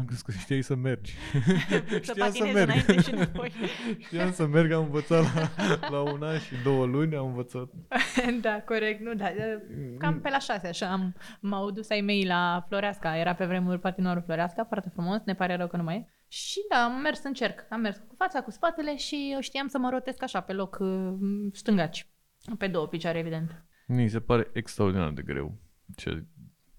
[0.01, 1.15] Am crezut că știai să mergi.
[1.89, 2.69] să Știam să patinez merg.
[2.69, 3.53] înainte și înapoi.
[4.07, 7.69] Știam să merg, am învățat la, la un an și două luni, am învățat.
[8.47, 12.25] da, corect, nu, da, uh, cam pe la șase, așa, am, m-au dus ai mei
[12.25, 15.97] la Floreasca, era pe vremuri patinorul Floreasca, foarte frumos, ne pare rău că nu mai
[15.97, 16.09] e.
[16.29, 19.67] Și da, am mers în cerc, am mers cu fața, cu spatele și eu știam
[19.67, 21.13] să mă rotesc așa, pe loc uh,
[21.53, 22.07] stângaci,
[22.59, 23.65] pe două picioare, evident.
[23.87, 25.59] Mi se pare extraordinar de greu
[25.97, 26.25] ce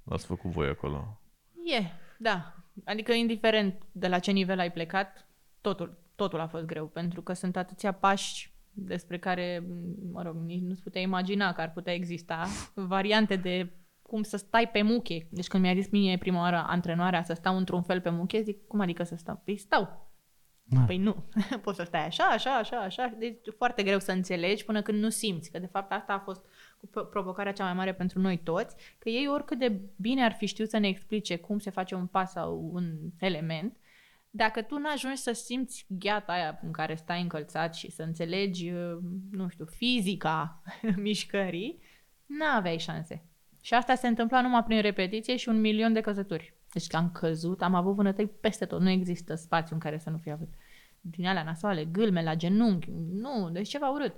[0.05, 1.21] ați făcut voi acolo.
[1.65, 1.81] E,
[2.17, 5.27] da, adică indiferent de la ce nivel ai plecat,
[5.61, 9.67] totul, totul a fost greu, pentru că sunt atâția pași despre care,
[10.11, 14.69] mă rog, nici nu-ți puteai imagina că ar putea exista variante de cum să stai
[14.69, 15.27] pe muche.
[15.29, 18.67] Deci când mi-a zis mie prima oară antrenoarea să stau într-un fel pe muche, zic,
[18.67, 19.41] cum adică să stau?
[19.45, 20.11] Păi stau.
[20.63, 20.81] Da.
[20.81, 21.15] Păi nu,
[21.63, 23.13] poți să stai așa, așa, așa, așa.
[23.17, 25.51] Deci e foarte greu să înțelegi până când nu simți.
[25.51, 26.50] Că de fapt asta a fost pro-
[27.09, 30.69] provocarea cea mai mare pentru noi toți, că ei oricât de bine ar fi știut
[30.69, 33.77] să ne explice cum se face un pas sau un element,
[34.29, 38.97] dacă tu n-ajungi să simți gheata aia în care stai încălțat și să înțelegi, uh,
[39.31, 40.61] nu știu, fizica
[40.95, 41.79] mișcării,
[42.25, 43.25] n-aveai șanse.
[43.61, 46.53] Și asta se întâmpla numai prin repetiție și un milion de căzături.
[46.73, 48.81] Deci că am căzut, am avut vânătăi peste tot.
[48.81, 50.49] Nu există spațiu în care să nu fi avut.
[51.01, 52.89] Din alea nasoale, gâlme la genunchi.
[53.11, 54.13] Nu, deci ceva urât.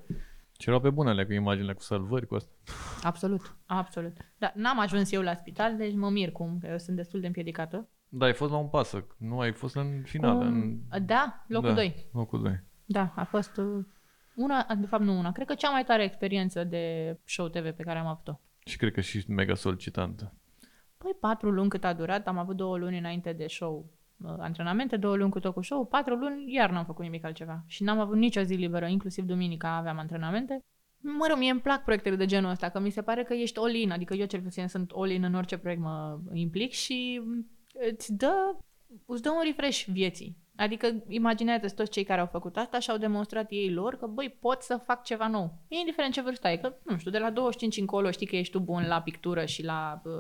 [0.64, 2.52] Ce erau pe bunele cu imaginile cu salvări cu asta.
[3.02, 4.18] Absolut, absolut.
[4.38, 7.28] Dar n-am ajuns eu la spital, deci mă mir cum, că eu sunt destul de
[7.28, 7.88] împiedicată.
[8.10, 10.44] Da, ai fost la un pasă, nu ai fost în finală.
[10.46, 11.06] Cum- În...
[11.06, 12.08] Da, locul da, 2.
[12.14, 12.64] Locul 2.
[12.86, 13.86] Da, a fost uh,
[14.36, 17.84] una, de fapt nu una, cred că cea mai tare experiență de show TV pe
[17.84, 18.40] care am avut-o.
[18.66, 20.34] Și cred că și mega solicitantă.
[20.98, 24.03] Păi patru luni cât a durat, am avut două luni înainte de show uh,
[24.40, 27.64] antrenamente, două luni cu tot cu show, patru luni iar n-am făcut nimic altceva.
[27.68, 30.60] Și n-am avut nicio zi liberă, inclusiv duminica aveam antrenamente.
[31.00, 33.60] Mă rog, mie îmi plac proiectele de genul ăsta, că mi se pare că ești
[33.60, 37.22] all-in, adică eu cel puțin sunt all-in în orice proiect mă implic și
[37.92, 38.58] îți dă,
[39.06, 40.38] îți dă un refresh vieții.
[40.56, 44.38] Adică imaginează toți cei care au făcut asta și au demonstrat ei lor că, băi,
[44.40, 45.54] pot să fac ceva nou.
[45.68, 48.60] Indiferent ce vârstă ai, că, nu știu, de la 25 încolo știi că ești tu
[48.60, 50.12] bun la pictură și la uh,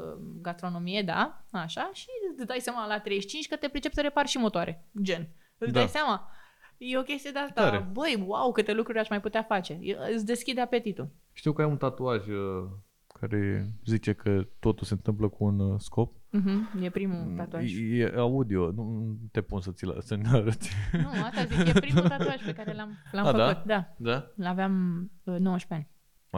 [0.41, 4.37] gastronomie, da, așa, și îți dai seama la 35 că te pricepi să repari și
[4.37, 5.27] motoare, gen.
[5.57, 5.79] Îți Da.
[5.79, 6.29] dai seama?
[6.77, 7.61] E o chestie de asta.
[7.63, 7.87] Tare.
[7.91, 9.77] Băi, wow, câte lucruri aș mai putea face.
[9.81, 11.09] E- Îți deschide apetitul.
[11.33, 12.69] Știu că ai un tatuaj uh,
[13.19, 16.15] care zice că totul se întâmplă cu un uh, scop.
[16.39, 16.83] Uh-huh.
[16.83, 17.73] E primul tatuaj.
[17.73, 20.71] E, e audio, nu nu te pun să ți-l să ne arăți.
[20.91, 23.47] Nu, asta zic, e primul tatuaj pe care l-am, l-am A, da?
[23.47, 23.65] făcut.
[23.65, 23.93] Da?
[23.97, 24.31] Da?
[24.35, 25.87] L-aveam uh, 19 ani.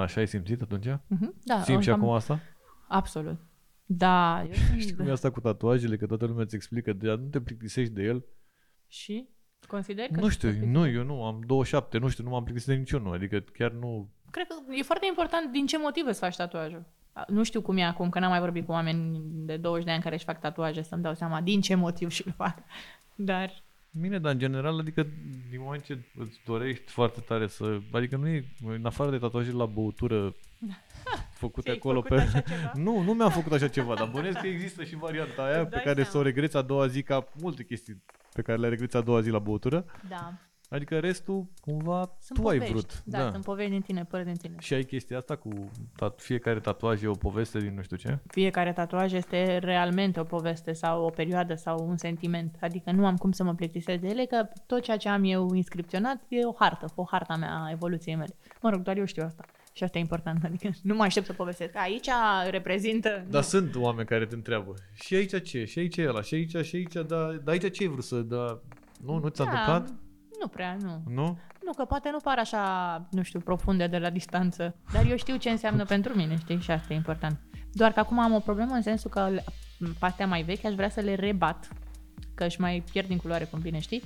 [0.06, 0.86] Așa ai simțit atunci?
[0.88, 1.30] Uh-huh.
[1.44, 2.40] Da, Simți și am- acum asta?
[2.88, 3.40] Absolut.
[3.86, 4.98] Da, eu Știi sunt...
[4.98, 8.04] cum e asta cu tatuajele, că toată lumea îți explică, de nu te plictisești de
[8.04, 8.26] el.
[8.88, 9.30] Și?
[9.68, 10.20] Consider că...
[10.20, 13.40] Nu știu, nu, eu nu, am 27, nu știu, nu m-am plictisit de niciunul, adică
[13.40, 14.10] chiar nu...
[14.32, 16.86] Cred că e foarte important din ce motive să faci tatuajul.
[17.16, 19.92] A, Nu știu cum e acum, că n-am mai vorbit cu oameni de 20 de
[19.92, 22.58] ani care își fac tatuaje să-mi dau seama din ce motiv și-l fac.
[23.16, 23.64] Dar
[24.02, 25.08] Bine, dar în general, adică
[25.50, 27.78] din moment ce îți dorești foarte tare să...
[27.92, 30.36] Adică nu e, în afară de tatuajele la băutură
[31.44, 32.24] făcute Ți-ai acolo făcut pe...
[32.24, 32.72] așa ceva?
[32.86, 35.76] Nu, nu mi-am făcut așa ceva, dar bănesc că există și varianta aia Îți pe
[35.76, 36.10] dai care seama.
[36.10, 39.22] să o regreți a doua zi ca multe chestii pe care le regreți a doua
[39.22, 39.86] zi la băutură.
[40.10, 40.34] da,
[40.76, 42.74] Adică restul, cumva, sunt tu ai povești.
[42.74, 43.02] vrut.
[43.06, 44.56] Da, sunt povești din tine, păreri din tine.
[44.60, 45.50] Și ai chestia asta cu
[45.96, 48.18] tat- fiecare tatuaj e o poveste din nu știu ce?
[48.28, 52.56] Fiecare tatuaj este realmente o poveste sau o perioadă sau un sentiment.
[52.62, 55.54] Adică nu am cum să mă plictisesc de ele, că tot ceea ce am eu
[55.54, 58.36] inscripționat e o hartă, o harta mea a evoluției mele.
[58.62, 59.46] Mă rog, doar eu știu asta.
[59.74, 61.76] Și asta e important, adică nu mă aștept să povestesc.
[61.76, 62.08] Aici
[62.50, 63.26] reprezintă...
[63.30, 64.74] Dar sunt oameni care te întreabă.
[64.94, 65.66] Și aici ce?
[65.66, 66.22] Și aici e ăla?
[66.22, 68.16] Și aici, și aici, dar dar aici ce ai vrut să...
[68.22, 68.60] Da...
[69.06, 69.94] Nu, nu ți-a Da, întâmplat?
[70.46, 71.02] Nu prea, nu.
[71.14, 71.38] Nu?
[71.66, 72.62] Nu, că poate nu par așa,
[73.12, 76.60] nu știu, profunde de la distanță, dar eu știu ce înseamnă pentru mine, știi?
[76.60, 77.40] Și asta e important.
[77.72, 79.44] Doar că acum am o problemă în sensul că le-
[79.80, 81.68] pe astea mai vechi aș vrea să le rebat,
[82.36, 84.02] că își mai pierd din culoare, cum bine știi,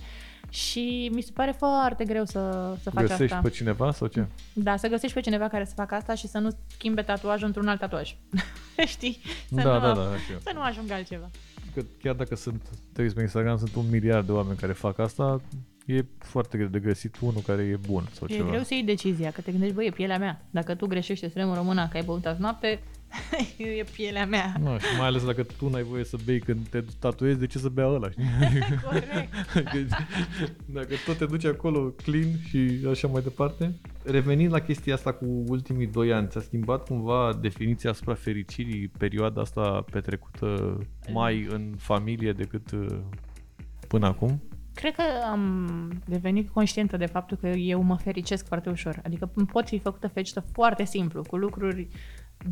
[0.50, 3.48] și mi se pare foarte greu să, să faci Găsești asta.
[3.50, 4.26] pe cineva sau ce?
[4.54, 7.68] Da, să găsești pe cineva care să facă asta și să nu schimbe tatuajul într-un
[7.68, 8.16] alt tatuaj.
[8.88, 9.22] știi?
[9.50, 10.38] Să da, nu, da, da, și eu.
[10.44, 11.30] Să nu ajungă altceva.
[11.74, 12.62] Că chiar dacă sunt,
[12.94, 15.42] te uiți pe Instagram, sunt un miliard de oameni care fac asta,
[15.90, 18.50] e foarte greu de găsit unul care e bun sau E ceva.
[18.50, 20.46] greu să iei decizia, că te gândești, băi, e pielea mea.
[20.50, 22.80] Dacă tu greșești să româna că ai băut azi noapte,
[23.80, 24.56] e pielea mea.
[24.60, 27.58] Nu, și mai ales dacă tu n-ai voie să bei când te tatuezi, de ce
[27.58, 28.24] să bea ăla, știi?
[28.86, 29.34] Corect.
[29.56, 29.98] Adică,
[30.78, 33.74] dacă tot te duci acolo clean și așa mai departe.
[34.04, 39.42] Revenind la chestia asta cu ultimii doi ani, ți-a schimbat cumva definiția asupra fericirii perioada
[39.42, 40.78] asta petrecută
[41.14, 42.98] mai în familie decât uh,
[43.88, 44.42] până acum?
[44.80, 49.02] Cred că am devenit conștientă de faptul că eu mă fericesc foarte ușor.
[49.06, 51.88] Adică îmi pot fi făcută fericită foarte simplu, cu lucruri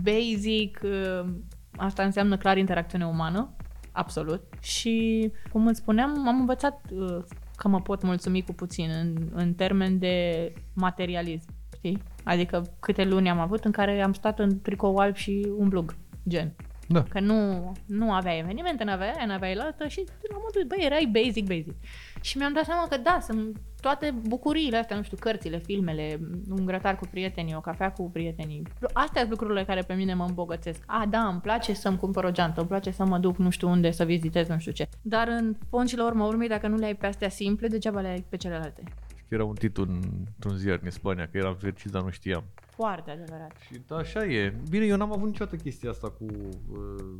[0.04, 1.30] basic, uh,
[1.78, 3.56] asta înseamnă clar interacțiune umană,
[3.92, 4.44] absolut.
[4.62, 7.24] Și, cum îți spuneam, am învățat uh,
[7.56, 12.02] că mă pot mulțumi cu puțin în, în termen de materialism, știi?
[12.24, 15.96] Adică câte luni am avut în care am stat în tricou alb și un blug,
[16.30, 16.56] gen.
[16.88, 17.04] Da.
[17.04, 21.10] Că nu, nu aveai evenimente, n-aveai aia, n-aveai la altă și la modul, băi, erai
[21.12, 21.76] basic, basic.
[22.22, 26.66] Și mi-am dat seama că da, sunt toate bucuriile astea, nu știu, cărțile, filmele, un
[26.66, 28.62] grătar cu prietenii, o cafea cu prietenii.
[28.94, 30.84] Astea sunt lucrurile care pe mine mă îmbogățesc.
[30.86, 33.70] A, da, îmi place să-mi cumpăr o geantă, îmi place să mă duc nu știu
[33.70, 34.88] unde, să vizitez nu știu ce.
[35.02, 38.00] Dar în fond și la urmă urmei, dacă nu le ai pe astea simple, degeaba
[38.02, 38.84] le ai pe celelalte.
[39.28, 40.02] Că era un titlu în-
[40.36, 42.44] într-un ziar în Spania, că eram fericit, dar nu știam.
[42.56, 43.52] Foarte adevărat.
[43.66, 44.54] Și da, așa e.
[44.70, 46.26] Bine, eu n-am avut niciodată chestia asta cu
[46.72, 47.18] uh,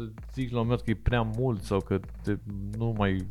[0.00, 2.36] să zici la un moment dat că e prea mult sau că te,
[2.76, 3.26] nu mai,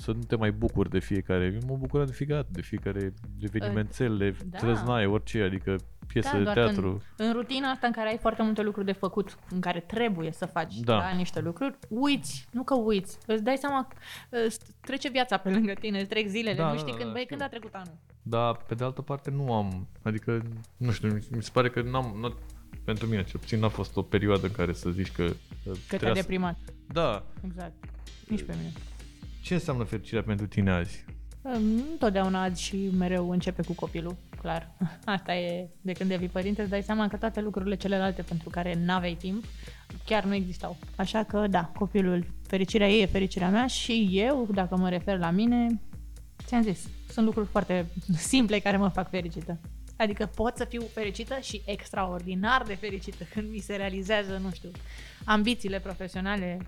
[0.00, 1.44] să nu te mai bucuri de fiecare.
[1.44, 4.58] Eu mă bucuram de fiecare dată, de fiecare evenimențele, da.
[4.58, 7.02] trăznaie, orice, adică piese Da, de doar teatru.
[7.16, 10.32] În, în rutina asta în care ai foarte multe lucruri de făcut, în care trebuie
[10.32, 10.98] să faci Da.
[10.98, 11.10] da.
[11.16, 13.88] niște lucruri, uiți, nu că uiți, îți dai seama,
[14.28, 17.06] îți trece viața pe lângă tine, îți trec zilele, Da, nu da, știi da, când,
[17.08, 17.36] da, băi, știu.
[17.36, 17.94] când a trecut anul.
[18.22, 20.42] Dar pe de altă parte nu am, adică,
[20.76, 22.34] nu știu, mi- mi se pare că n-am, n
[22.90, 25.32] pentru mine cel puțin n-a fost o perioadă în care să zici că, uh,
[25.64, 26.58] Că te-a trebuia să- deprimat.
[26.86, 27.24] Da.
[27.44, 27.72] Exact.
[28.28, 28.72] Nici pe mine.
[29.42, 31.04] Ce înseamnă fericirea pentru tine azi?
[31.92, 34.72] Întotdeauna azi și mereu începe cu copilul, clar.
[35.04, 38.74] Asta e, de când devii părinte, îți dai seama că toate lucrurile celelalte pentru care
[38.84, 39.44] n-aveai timp,
[40.04, 40.76] chiar nu existau.
[40.96, 45.30] Așa că, da, copilul, fericirea ei e fericirea mea și eu, dacă mă refer la
[45.30, 45.80] mine,
[46.44, 47.86] ți-am zis, sunt lucruri foarte
[48.32, 49.58] simple care mă fac fericită.
[50.00, 54.70] Adică pot să fiu fericită și extraordinar de fericită când mi se realizează, nu știu,
[55.24, 56.58] ambițiile profesionale.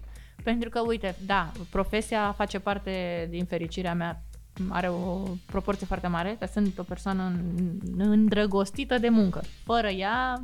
[0.43, 4.23] Pentru că, uite, da, profesia face parte din fericirea mea
[4.69, 9.43] are o proporție foarte mare, că sunt o persoană în- îndrăgostită de muncă.
[9.65, 10.43] Fără ea,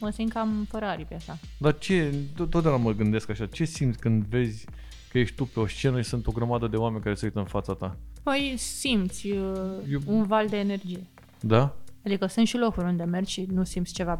[0.00, 1.38] mă simt cam fără aripi așa.
[1.58, 4.64] Dar ce, tot- totdeauna mă gândesc așa, ce simți când vezi
[5.10, 7.38] că ești tu pe o scenă și sunt o grămadă de oameni care se uită
[7.38, 7.96] în fața ta?
[8.22, 11.06] Păi simți uh, Eu- un val de energie.
[11.40, 11.76] Da?
[12.04, 14.16] Adică sunt și locuri unde mergi și nu simți ceva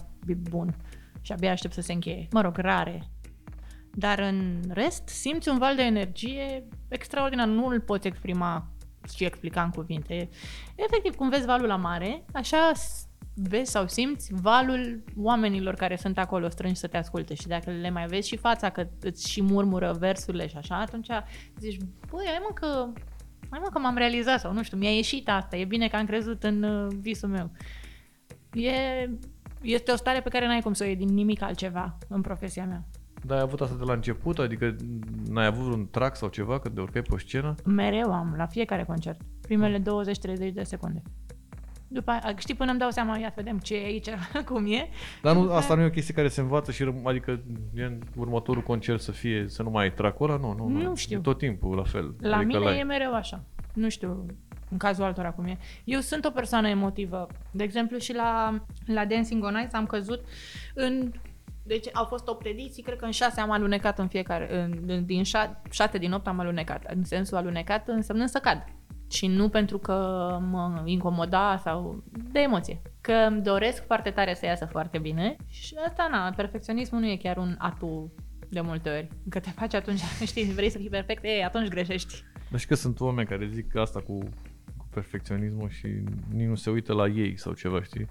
[0.50, 0.76] bun
[1.20, 2.28] și abia aștept să se încheie.
[2.30, 3.02] Mă rog, rare.
[3.94, 7.46] Dar în rest simți un val de energie extraordinar.
[7.46, 8.68] Nu îl poți exprima
[9.14, 10.28] și explica în cuvinte.
[10.74, 16.18] Efectiv, cum vezi valul la mare, așa s- vezi sau simți valul oamenilor care sunt
[16.18, 19.42] acolo strânși să te asculte și dacă le mai vezi și fața că îți și
[19.42, 21.08] murmură versurile și așa, atunci
[21.58, 22.92] zici, băi, hai mă că,
[23.50, 26.06] hai mă că m-am realizat sau nu știu, mi-a ieșit asta, e bine că am
[26.06, 27.50] crezut în uh, visul meu.
[28.52, 28.72] E,
[29.62, 32.64] este o stare pe care n-ai cum să o iei din nimic altceva în profesia
[32.64, 32.84] mea.
[33.24, 34.38] Dar ai avut asta de la început?
[34.38, 34.76] Adică
[35.28, 37.54] n-ai avut un trac sau ceva când te urcai pe o scenă?
[37.64, 39.20] Mereu am, la fiecare concert.
[39.40, 39.82] Primele 20-30
[40.52, 41.02] de secunde.
[41.92, 44.09] După aia, știi, până îmi dau seama, ia să vedem ce e aici,
[44.48, 44.88] cum e.
[45.22, 47.40] Dar nu, După asta aia- nu e o chestie care se învață și răm- adică
[47.74, 50.38] e în următorul concert să fie, să nu mai ai tracul ăla?
[50.40, 50.94] Nu, nu, Nu nu.
[50.94, 51.18] știu.
[51.18, 52.14] E tot timpul la fel.
[52.20, 52.79] La adică mine l-ai.
[52.79, 53.42] e mereu așa.
[53.74, 54.26] Nu știu
[54.70, 55.59] în cazul altora cum e.
[55.85, 57.26] Eu sunt o persoană emotivă.
[57.50, 60.24] De exemplu, și la, la Dancing on Ice am căzut
[60.74, 61.12] în...
[61.70, 65.04] Deci au fost 8 ediții, cred că în 6 am alunecat în fiecare, în, în-
[65.04, 65.22] din
[65.70, 66.85] 7 din 8 am alunecat.
[66.94, 68.64] În sensul alunecat însemnând să cad.
[69.11, 69.92] Și nu pentru că
[70.50, 72.83] mă incomoda sau de emoție.
[73.00, 77.16] Că îmi doresc foarte tare să iasă foarte bine și asta, na, perfecționismul nu e
[77.16, 78.12] chiar un atu
[78.48, 79.09] de multe ori.
[79.28, 82.22] Că te faci atunci, știi, vrei să fii perfect, ei, atunci greșești.
[82.50, 84.18] Dar și că sunt oameni care zic asta cu,
[84.76, 85.87] cu perfecționismul și
[86.33, 88.06] nici nu se uită la ei sau ceva, știi?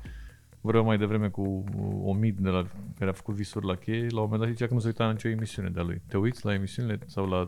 [0.61, 1.63] Vreau mai devreme cu
[2.03, 2.65] o mid de la,
[2.97, 5.05] care a făcut visuri la cheie, la un moment dat zicea că nu se uita
[5.05, 6.01] la nicio emisiune de-a lui.
[6.07, 7.47] Te uiți la emisiunile sau la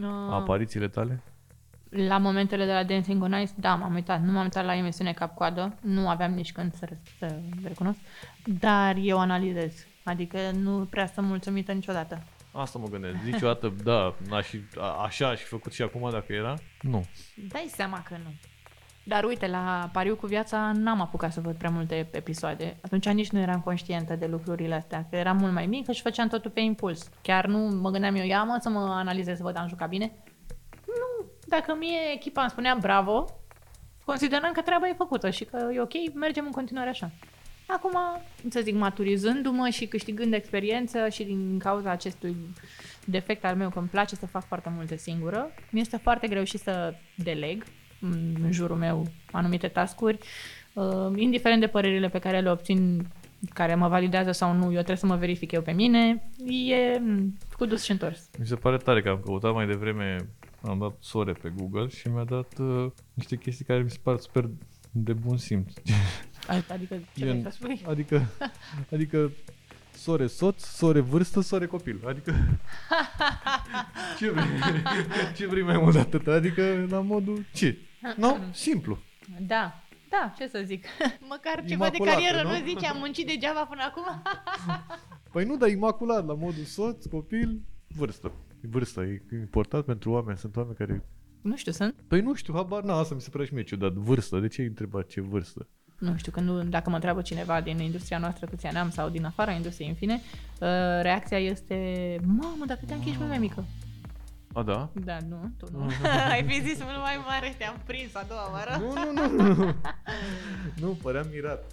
[0.00, 1.22] Uh, aparițiile tale?
[1.88, 4.22] La momentele de la Dancing on Ice, da, m-am uitat.
[4.22, 6.88] Nu m-am uitat la emisiune cap-coadă, nu aveam nici când să,
[7.18, 7.98] să recunosc,
[8.60, 9.86] dar eu analizez.
[10.04, 12.22] Adică nu prea sunt mulțumită niciodată.
[12.52, 13.16] Asta mă gândesc.
[13.24, 16.54] Niciodată, da, aș fi, a, așa aș fi făcut și acum dacă era?
[16.80, 17.04] Nu.
[17.48, 18.30] Dai seama că nu.
[19.04, 22.76] Dar uite, la Pariu cu viața n-am apucat să văd prea multe episoade.
[22.82, 26.28] Atunci nici nu eram conștientă de lucrurile astea, că eram mult mai mică și făceam
[26.28, 27.10] totul pe impuls.
[27.22, 30.12] Chiar nu mă gândeam eu, ia mă să mă analizez să văd am jucat bine.
[30.86, 33.24] Nu, dacă mie echipa îmi spunea bravo,
[34.04, 37.10] consideram că treaba e făcută și că e ok, mergem în continuare așa.
[37.66, 37.98] Acum,
[38.50, 42.36] să zic, maturizându-mă și câștigând experiență și din cauza acestui
[43.04, 46.44] defect al meu că îmi place să fac foarte multe singură, mi este foarte greu
[46.44, 47.64] și să deleg
[48.02, 50.18] în jurul meu anumite tascuri,
[50.72, 53.06] uh, indiferent de părerile pe care le obțin,
[53.52, 57.36] care mă validează sau nu, eu trebuie să mă verific eu pe mine, e mm,
[57.56, 58.30] cu dus și întors.
[58.38, 60.16] Mi se pare tare că am căutat mai devreme,
[60.62, 64.16] am dat sore pe Google și mi-a dat uh, niște chestii care mi se par
[64.16, 64.50] super
[64.90, 65.72] de bun simț.
[66.68, 67.82] Adică, ce Gen, vrei să spui?
[67.86, 68.26] adică,
[68.92, 69.30] adică
[69.94, 72.00] sore soț, sore vârstă, sore copil.
[72.06, 72.34] Adică
[74.18, 74.44] ce vrei,
[75.36, 76.26] ce vrei mai mult de atât?
[76.26, 77.76] Adică la modul ce?
[78.16, 78.38] Nu?
[78.52, 78.98] Simplu.
[79.46, 80.84] Da, da, ce să zic.
[81.34, 82.58] Măcar ceva de Imaculată, carieră, nu?
[82.58, 84.22] nu zici, am muncit degeaba până acum.
[85.32, 88.32] Păi nu, dar imaculat, la modul soț, copil, vârstă.
[88.60, 90.38] Vârsta e important pentru oameni.
[90.38, 91.04] Sunt oameni care...
[91.40, 91.94] nu știu, sunt.
[92.08, 93.92] Păi nu știu, habar n asta mi se pare și mie ciudat.
[93.92, 95.68] Vârstă, de ce ai întrebat ce vârstă?
[96.02, 99.08] nu știu, când nu, dacă mă întreabă cineva din industria noastră câți ani am sau
[99.08, 100.68] din afara industriei, în fine, uh,
[101.02, 101.76] reacția este,
[102.24, 103.64] mamă, dacă te-am ești mult mai mică.
[104.52, 104.88] A, da?
[104.92, 105.90] Da, nu, tu nu.
[106.32, 108.76] Ai fi zis mult mai mare, te-am prins a doua oară.
[108.80, 109.74] Nu, nu, nu, nu.
[110.86, 111.64] nu, păream mirat.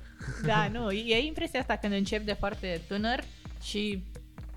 [0.46, 3.24] Da, nu, e impresia asta când începi de foarte tânăr
[3.62, 4.04] și,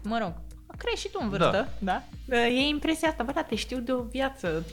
[0.03, 0.33] mă rog,
[0.77, 2.03] crești și tu în vârstă, da?
[2.27, 2.47] da?
[2.47, 4.67] E impresia asta, bă, da, te știu de o viață,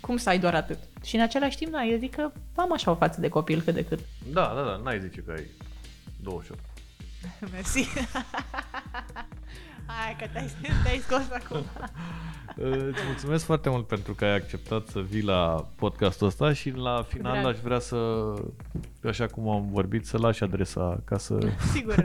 [0.00, 0.78] cum să ai doar atât?
[1.04, 3.74] Și în același timp, da, eu zic că am așa o față de copil cât
[3.74, 3.98] de cât.
[4.32, 5.46] Da, da, da, n-ai zice că ai
[6.22, 6.60] 28.
[7.52, 7.88] Mersi.
[9.88, 10.50] Hai că te-ai,
[10.84, 11.64] te-ai scos acum.
[12.90, 17.04] Îți mulțumesc foarte mult pentru că ai acceptat să vii la podcastul ăsta și la
[17.08, 17.46] final Drag.
[17.54, 17.96] aș vrea să,
[19.04, 21.38] așa cum am vorbit, să lași adresa ca să...
[21.74, 22.04] Sigur,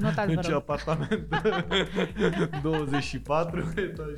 [0.00, 0.58] notați În vă ce rog.
[0.58, 1.28] apartament?
[2.62, 3.60] 24?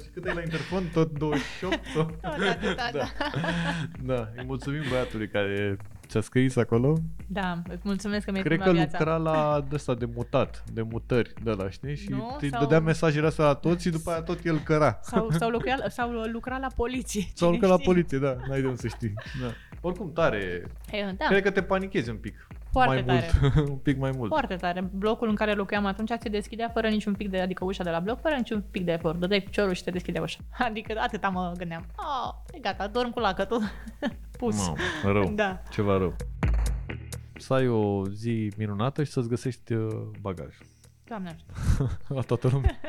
[0.02, 0.82] și cât e la interfon?
[0.92, 1.78] Tot 28?
[1.94, 2.02] Sau?
[2.22, 3.04] Tot atâta, da.
[4.02, 5.76] Da, îi mulțumim băiatului care
[6.08, 6.98] ți-a scris acolo.
[7.26, 8.98] Da, îți mulțumesc că mi-ai Cred că schimbat viața.
[8.98, 11.96] lucra la ăsta de mutat, de mutări, de la știi?
[11.96, 12.36] Și Nu?
[12.40, 14.98] te Sau- dădea mesajele astea la toți și după aia tot el căra.
[15.02, 17.20] Sau, sau, lucra, sau lucra la poliție.
[17.20, 17.92] Sau cine lucra la știe?
[17.92, 19.12] poliție, da, n-ai de unde să știi.
[19.42, 19.46] Da.
[19.80, 20.62] Oricum, tare.
[20.90, 22.46] E, da, Cred că te panichezi un pic.
[22.84, 23.30] Foarte mai tare.
[23.54, 23.68] mult.
[23.70, 24.28] un pic mai mult.
[24.30, 24.90] foarte tare.
[24.92, 28.00] Blocul în care locuiam atunci se deschidea fără niciun pic de, adică ușa de la
[28.00, 29.18] bloc, fără niciun pic de efort.
[29.18, 30.38] Dădeai piciorul și te deschidea ușa.
[30.68, 31.86] Adică atâta mă gândeam.
[31.96, 33.60] Oh, e gata, dorm cu lacătul.
[34.38, 34.56] pus.
[34.56, 35.32] Mamă, rău.
[35.34, 35.62] Da.
[35.70, 36.16] Ceva rău.
[37.38, 39.88] Să ai o zi minunată și să-ți găsești uh,
[40.20, 40.56] bagaj.
[41.04, 41.98] Doamne ajută.
[42.08, 42.80] La toată lumea.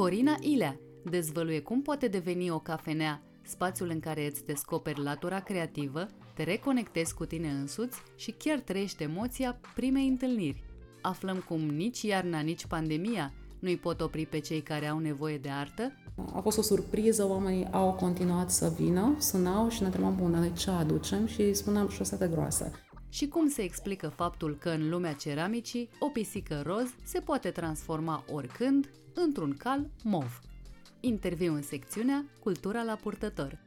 [0.00, 6.06] Corina Ilea dezvăluie cum poate deveni o cafenea spațiul în care îți descoperi latura creativă,
[6.34, 10.64] te reconectezi cu tine însuți și chiar trăiești emoția primei întâlniri.
[11.00, 15.48] Aflăm cum nici iarna, nici pandemia nu-i pot opri pe cei care au nevoie de
[15.48, 15.92] artă
[16.34, 20.52] A fost o surpriză, oamenii au continuat să vină, sunau și ne întrebam, bun, dar
[20.52, 21.26] ce aducem?
[21.26, 22.72] Și spuneam șosete groase.
[23.08, 28.24] și cum se explică faptul că în lumea ceramicii o pisică roz se poate transforma
[28.32, 30.40] oricând într-un cal mov.
[31.00, 33.58] Interviu în secțiunea Cultura la purtător.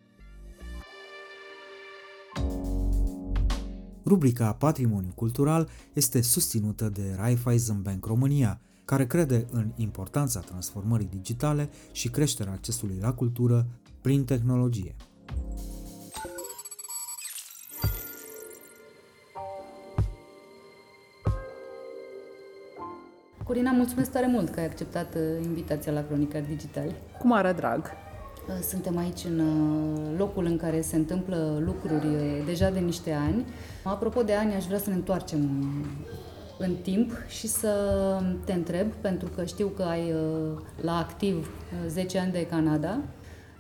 [4.06, 11.70] Rubrica Patrimoniu Cultural este susținută de Raiffeisen Bank România, care crede în importanța transformării digitale
[11.92, 13.68] și creșterea accesului la cultură
[14.02, 14.96] prin tehnologie.
[23.44, 26.92] Corina, mulțumesc tare mult că ai acceptat uh, invitația la Cronicar Digital.
[27.20, 27.92] Cu mare drag.
[28.48, 33.12] Uh, Suntem aici în uh, locul în care se întâmplă lucruri uh, deja de niște
[33.12, 33.46] ani.
[33.84, 35.64] Apropo de ani, aș vrea să ne întoarcem
[36.58, 37.72] în timp și să
[38.46, 43.00] te întreb, pentru că știu că ai uh, la activ uh, 10 ani de Canada,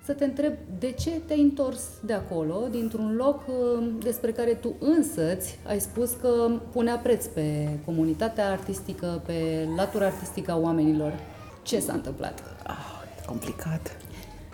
[0.05, 4.75] să te întreb de ce te-ai întors de acolo, dintr-un loc uh, despre care tu
[4.79, 11.13] însăți ai spus că punea preț pe comunitatea artistică, pe latura artistică a oamenilor.
[11.61, 12.43] Ce s-a întâmplat?
[12.63, 13.97] Ah, complicat.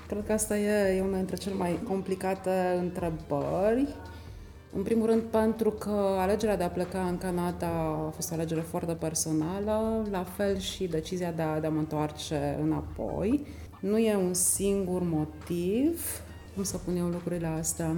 [0.07, 3.87] Cred că asta e, e una dintre cele mai complicate întrebări.
[4.75, 7.67] În primul rând pentru că alegerea de a pleca în Canada
[8.07, 11.79] a fost o alegere foarte personală, la fel și decizia de a, de a mă
[11.79, 13.45] întoarce înapoi.
[13.79, 16.21] Nu e un singur motiv,
[16.55, 17.95] cum să pun eu lucrurile astea.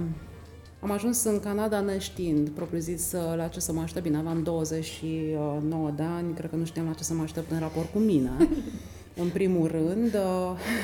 [0.80, 4.04] Am ajuns în Canada neștiind, propriu zis, la ce să mă aștept.
[4.04, 7.58] Bine, aveam 29 de ani, cred că nu știam la ce să mă aștept în
[7.58, 8.30] raport cu mine.
[9.22, 10.16] în primul rând,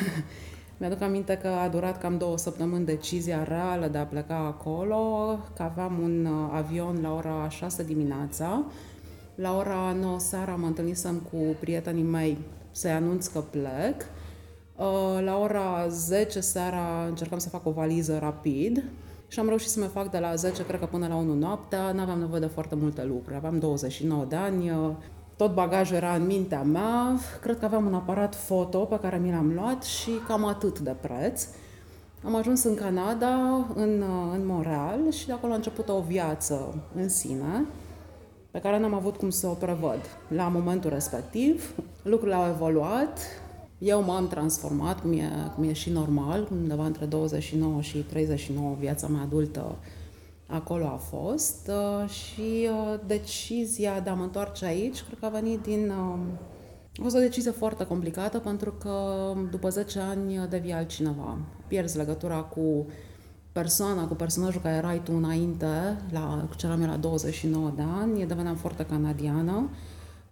[0.78, 5.62] mi-aduc aminte că a durat cam două săptămâni decizia reală de a pleca acolo, că
[5.62, 8.64] aveam un uh, avion la ora 6 dimineața.
[9.34, 12.38] La ora 9 seara mă întâlnisem cu prietenii mei
[12.70, 14.04] să-i anunț că plec.
[14.78, 18.84] Uh, La ora 10 seara încercam să fac o valiză rapid
[19.28, 21.92] și am reușit să mă fac de la 10, cred că până la 1 noaptea.
[21.92, 23.36] N-aveam nevoie de foarte multe lucruri.
[23.36, 24.90] Aveam 29 de ani, uh,
[25.36, 27.18] tot bagajul era în mintea mea.
[27.40, 30.94] Cred că aveam un aparat foto pe care mi l-am luat și cam atât de
[31.00, 31.46] preț.
[32.24, 36.74] Am ajuns în Canada, în, uh, în Montreal și de acolo a început o viață
[36.94, 37.66] în sine
[38.50, 40.00] pe care n-am avut cum să o prevăd.
[40.28, 43.18] La momentul respectiv, lucrurile au evoluat,
[43.78, 49.06] eu m-am transformat, cum e, cum e și normal, undeva între 29 și 39, viața
[49.06, 49.76] mea adultă
[50.48, 55.28] acolo a fost uh, și uh, decizia de a mă întoarce aici, cred că a
[55.28, 55.90] venit din...
[55.90, 56.18] uh,
[56.98, 58.94] A fost o decizie foarte complicată pentru că
[59.50, 61.38] după 10 ani devii altcineva.
[61.66, 62.86] Pierzi legătura cu
[63.52, 68.26] persoana, cu personajul care erai tu înainte, la, ce eram eu la 29 de ani,
[68.26, 69.68] deveneam foarte canadiană.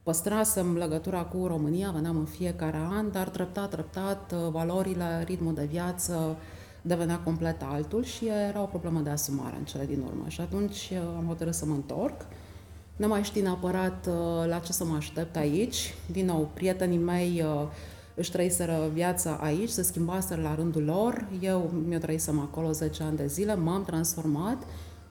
[0.07, 6.37] Păstrasem legătura cu România, veneam în fiecare an, dar treptat, treptat, valorile, ritmul de viață
[6.83, 10.25] devenea complet altul și era o problemă de asumare în cele din urmă.
[10.29, 12.27] Și atunci uh, am hotărât să mă întorc.
[12.97, 15.95] Nu mai știi neapărat uh, la ce să mă aștept aici.
[16.13, 17.69] Din nou, prietenii mei uh,
[18.15, 21.27] își trăiseră viața aici, se schimbaseră la rândul lor.
[21.41, 24.63] Eu mi-o trăisem acolo 10 ani de zile, m-am transformat,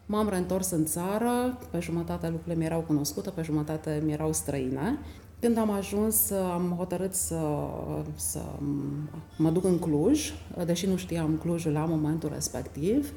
[0.06, 5.00] m-am reîntors în țară, pe jumătate lucrurile mi erau cunoscute, pe jumătate mi erau străine.
[5.40, 7.40] Când am ajuns, am hotărât să,
[8.16, 8.42] să
[9.38, 10.34] mă duc în Cluj,
[10.66, 13.12] deși nu știam Clujul la momentul respectiv.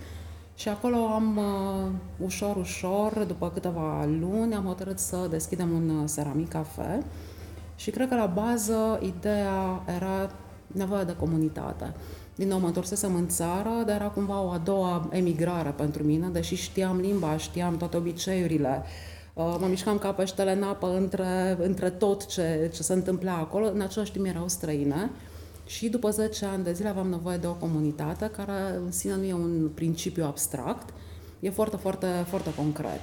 [0.54, 1.90] Și acolo am, uh,
[2.24, 7.02] ușor, ușor, după câteva luni, am hotărât să deschidem un uh, ceramic cafe.
[7.76, 10.30] Și cred că la bază ideea era
[10.66, 11.94] nevoia de comunitate.
[12.38, 16.28] Din nou, mă întorsesem în țară, dar era cumva o a doua emigrare pentru mine,
[16.28, 18.82] deși știam limba, știam toate obiceiurile,
[19.34, 23.66] uh, mă mișcam ca peștele în apă între, între tot ce, ce se întâmpla acolo,
[23.66, 25.10] în același timp erau străine.
[25.66, 29.24] Și după 10 ani de zile aveam nevoie de o comunitate care în sine nu
[29.24, 30.88] e un principiu abstract,
[31.40, 33.00] e foarte, foarte, foarte concret.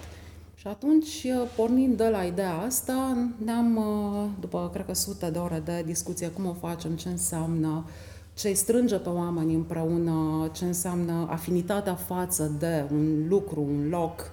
[0.55, 5.61] Și atunci, pornind de la ideea asta, ne-am, uh, după, cred că sute de ore
[5.65, 7.85] de discuție, cum o facem, ce înseamnă,
[8.35, 14.31] ce îi strânge pe oameni împreună, ce înseamnă afinitatea față de un lucru, un loc,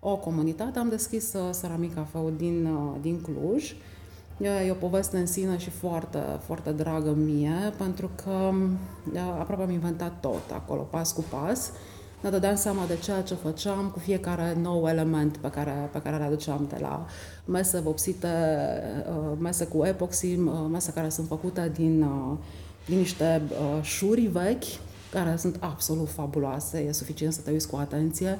[0.00, 3.74] o comunitate, am deschis uh, Ceramic Cafeu din, uh, din Cluj.
[4.66, 8.52] E o poveste în sine și foarte, foarte dragă mie, pentru că
[9.38, 11.70] aproape am inventat tot acolo, pas cu pas.
[12.20, 16.16] Ne dădeam seama de ceea ce făceam cu fiecare nou element pe care, pe care
[16.16, 17.06] le aduceam de la
[17.44, 18.28] mese vopsite,
[19.38, 20.36] mese cu epoxy,
[20.70, 22.06] mese care sunt făcute din,
[22.86, 23.42] din niște
[23.82, 24.64] șuri vechi,
[25.10, 28.38] care sunt absolut fabuloase, e suficient să te uiți cu atenție.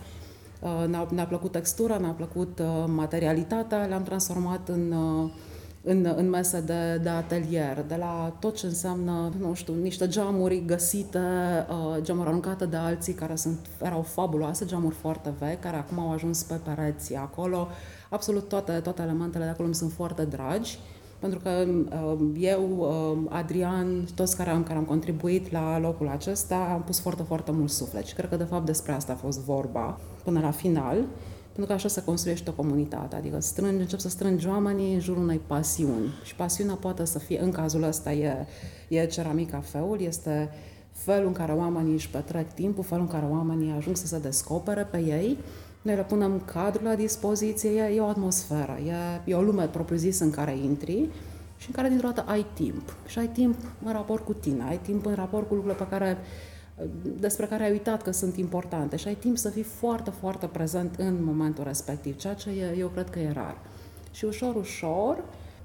[0.87, 4.95] Ne-a, ne-a plăcut textura, ne-a plăcut materialitatea, le-am transformat în
[5.87, 10.63] în, în mese de, de atelier, de la tot ce înseamnă, nu știu, niște geamuri
[10.67, 15.99] găsite, uh, geamuri aruncate de alții care sunt, erau fabuloase, geamuri foarte vechi, care acum
[15.99, 17.69] au ajuns pe pereți acolo.
[18.11, 20.79] Absolut toate, toate elementele de acolo îmi sunt foarte dragi
[21.25, 21.67] pentru că
[22.13, 27.01] uh, eu, uh, Adrian, toți care am, care am contribuit la locul acesta, am pus
[27.01, 30.41] foarte, foarte mult suflet și cred că de fapt despre asta a fost vorba până
[30.41, 30.97] la final.
[31.45, 35.23] Pentru că așa se construiește o comunitate, adică strângi, încep să strângi oamenii în jurul
[35.23, 36.13] unei pasiuni.
[36.25, 38.47] Și pasiunea poate să fie, în cazul ăsta, e,
[38.89, 40.51] e ceramic cafeul, este
[40.93, 44.83] felul în care oamenii își petrec timpul, felul în care oamenii ajung să se descopere
[44.91, 45.39] pe ei.
[45.85, 50.25] Noi le punem cadrul la dispoziție, e, e o atmosferă, e, e o lume propriu-zisă
[50.25, 51.09] în care intri
[51.57, 52.97] și în care dintr-o dată ai timp.
[53.07, 56.19] Și ai timp în raport cu tine, ai timp în raport cu lucrurile pe care
[57.03, 60.95] despre care ai uitat că sunt importante și ai timp să fii foarte, foarte prezent
[60.99, 63.57] în momentul respectiv, ceea ce eu cred că e rar.
[64.11, 65.25] Și ușor, ușor,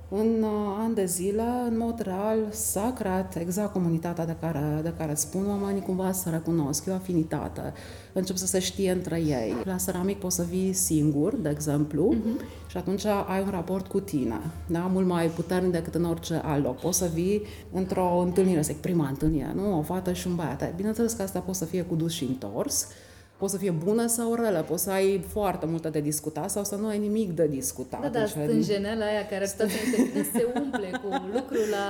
[0.09, 4.93] în uh, ani de zile, în mod real, s-a creat exact comunitatea de care, de
[4.97, 7.73] care spun oamenii cumva să recunosc, e o afinitate,
[8.13, 9.55] încep să se știe între ei.
[9.63, 12.69] La ceramic poți să vii singur, de exemplu, uh-huh.
[12.69, 14.79] și atunci ai un raport cu tine, da?
[14.79, 16.79] mult mai puternic decât în orice alt loc.
[16.79, 17.41] Poți să vii
[17.71, 19.77] într-o întâlnire, să prima întâlnire, nu?
[19.77, 20.75] O fată și un băiat.
[20.75, 22.87] Bineînțeles că asta poate să fie cu dus și întors,
[23.39, 26.75] poți să fie bună sau relă, poți să ai foarte multe de discutat sau să
[26.75, 28.01] nu ai nimic de discutat.
[28.01, 29.67] Da, da, stânjenela aia care ar să
[30.33, 31.87] se umple cu lucrul la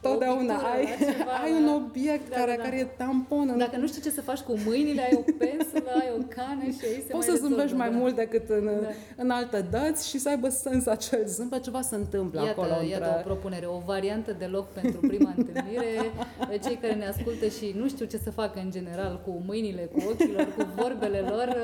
[0.00, 0.84] Totdeauna pictură, ai,
[1.16, 2.62] ceva, ai un obiect da, care, da.
[2.62, 3.48] care e tampon.
[3.52, 3.58] În...
[3.58, 6.84] Dacă nu știi ce să faci cu mâinile, ai o pensulă, ai o cană și
[6.90, 7.96] ai se Poți mai să zâmbești rezolvă, mai da.
[7.96, 8.88] mult decât în, Da.
[9.16, 13.04] în alte dăți și să aibă sens acel zâmbet, ceva se întâmplă Iată, acolo iată
[13.04, 13.20] între...
[13.20, 15.86] o propunere, o variantă de loc pentru prima întâlnire.
[16.64, 20.02] Cei care ne ascultă și nu știu ce să facă în general cu mâinile, cu
[20.10, 21.56] ochilor, cu vorbele lor,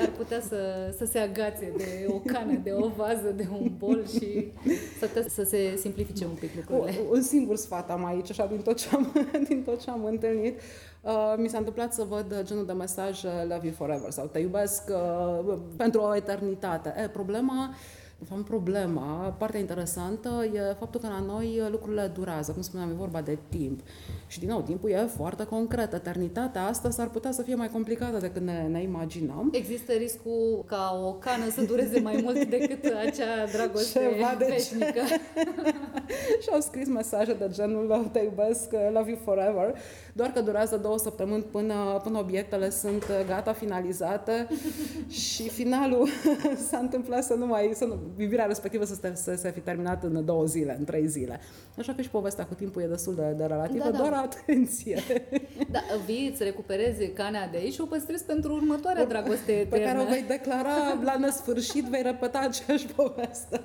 [0.00, 0.56] ar putea să,
[0.98, 4.46] să se agațe de o cană, de o vază, de un bol și
[4.98, 6.98] să, putea să se simplifice un pic lucrurile.
[7.10, 9.12] Un- Un singur sfat am aici, așa, din tot ce am,
[9.48, 10.60] din tot ce am întâlnit.
[11.00, 14.38] Uh, mi s-a întâmplat să văd genul de mesaj uh, Love you forever sau te
[14.38, 16.94] iubesc uh, pentru o eternitate.
[16.96, 17.74] E, problema
[18.20, 22.94] de fapt, problema, partea interesantă, e faptul că la noi lucrurile durează, cum spuneam, e
[22.94, 23.80] vorba de timp.
[24.26, 25.92] Și, din nou, timpul e foarte concret.
[25.92, 29.48] Eternitatea asta s-ar putea să fie mai complicată decât ne, ne imaginăm.
[29.52, 35.02] Există riscul ca o cană să dureze mai mult decât acea dragoste Ceva de veșnică.
[36.42, 39.74] și au scris mesaje de genul te iubesc, love you forever,
[40.12, 44.46] doar că durează două săptămâni până, până obiectele sunt gata, finalizate
[45.22, 46.08] și finalul
[46.68, 50.02] s-a întâmplat să nu mai, să nu, iubirea respectivă să se, să se fi terminat
[50.02, 51.40] în două zile, în trei zile.
[51.78, 53.98] Așa că și povestea cu timpul e destul de, de relativă, Da, da.
[53.98, 55.02] doar atenție
[55.70, 59.76] Da, vii, îți recuperezi canea de aici și o păstrezi pentru următoarea dragoste eternă.
[59.76, 63.60] pe care o vei declara la nesfârșit, vei repeta aceeași poveste.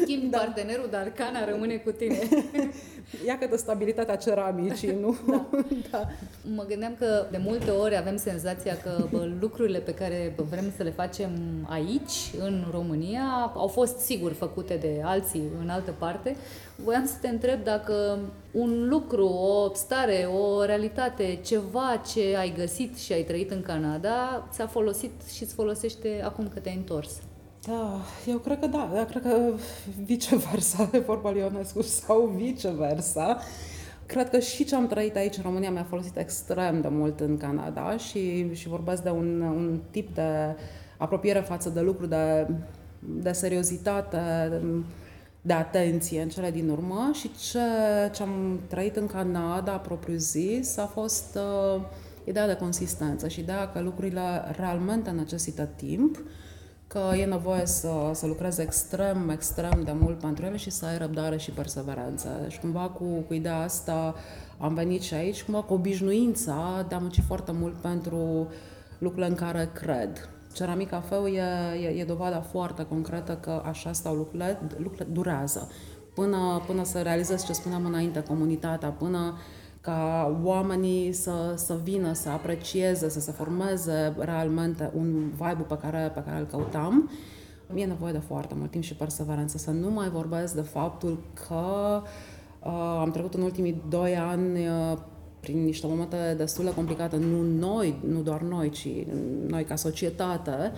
[0.00, 0.38] Schimbi da.
[0.38, 2.18] partenerul, dar cana rămâne cu tine.
[3.26, 5.16] Ia că de stabilitatea ceramicii, nu?
[5.26, 5.48] Da.
[5.90, 6.08] da.
[6.54, 10.72] Mă gândeam că de multe ori avem senzația că bă, lucrurile pe care bă, vrem
[10.76, 11.30] să le facem
[11.68, 16.36] aici, în România, au fost sigur făcute de alții în altă parte.
[16.84, 18.18] Voiam să te întreb dacă
[18.52, 24.48] un lucru, o stare, o realitate, ceva ce ai găsit și ai trăit în Canada,
[24.52, 27.10] ți-a folosit și îți folosește acum că te-ai întors.
[27.66, 29.52] Da, eu cred că da, eu cred că
[30.04, 33.38] viceversa, de vorba lui Ionescu, sau viceversa.
[34.06, 37.36] Cred că și ce am trăit aici în România mi-a folosit extrem de mult în
[37.36, 40.56] Canada și, și vorbesc de un, un tip de
[40.96, 42.46] apropiere față de lucru, de,
[43.06, 44.62] de seriozitate, de,
[45.40, 47.58] de atenție în cele din urmă și ce,
[48.14, 51.38] ce am trăit în Canada, propriu zis, a fost
[51.74, 51.82] uh,
[52.24, 56.22] ideea de consistență și ideea că lucrurile realmente necesită timp,
[56.86, 60.98] că e nevoie să, să lucrezi extrem, extrem de mult pentru ele și să ai
[60.98, 62.28] răbdare și perseverență.
[62.48, 64.14] Și cumva cu, cu ideea asta
[64.58, 68.48] am venit și aici, cumva cu obișnuința de a munci foarte mult pentru
[68.98, 70.28] lucrurile în care cred.
[70.52, 71.42] Ceramic cafeu e,
[71.82, 75.70] e, e dovada foarte concretă că așa stau lucrurile, lucrurile durează.
[76.14, 79.34] Până, până să realizezi ce spuneam înainte, comunitatea, până
[79.80, 86.10] ca oamenii să, să vină, să aprecieze, să se formeze realmente un vibe pe care,
[86.14, 87.10] pe care îl căutam.
[87.74, 89.58] e nevoie de foarte mult timp și perseverență.
[89.58, 92.02] Să nu mai vorbesc de faptul că
[92.62, 94.98] uh, am trecut în ultimii doi ani uh,
[95.42, 98.88] prin niște momente destul de complicate, nu noi, nu doar noi, ci
[99.46, 100.72] noi ca societate,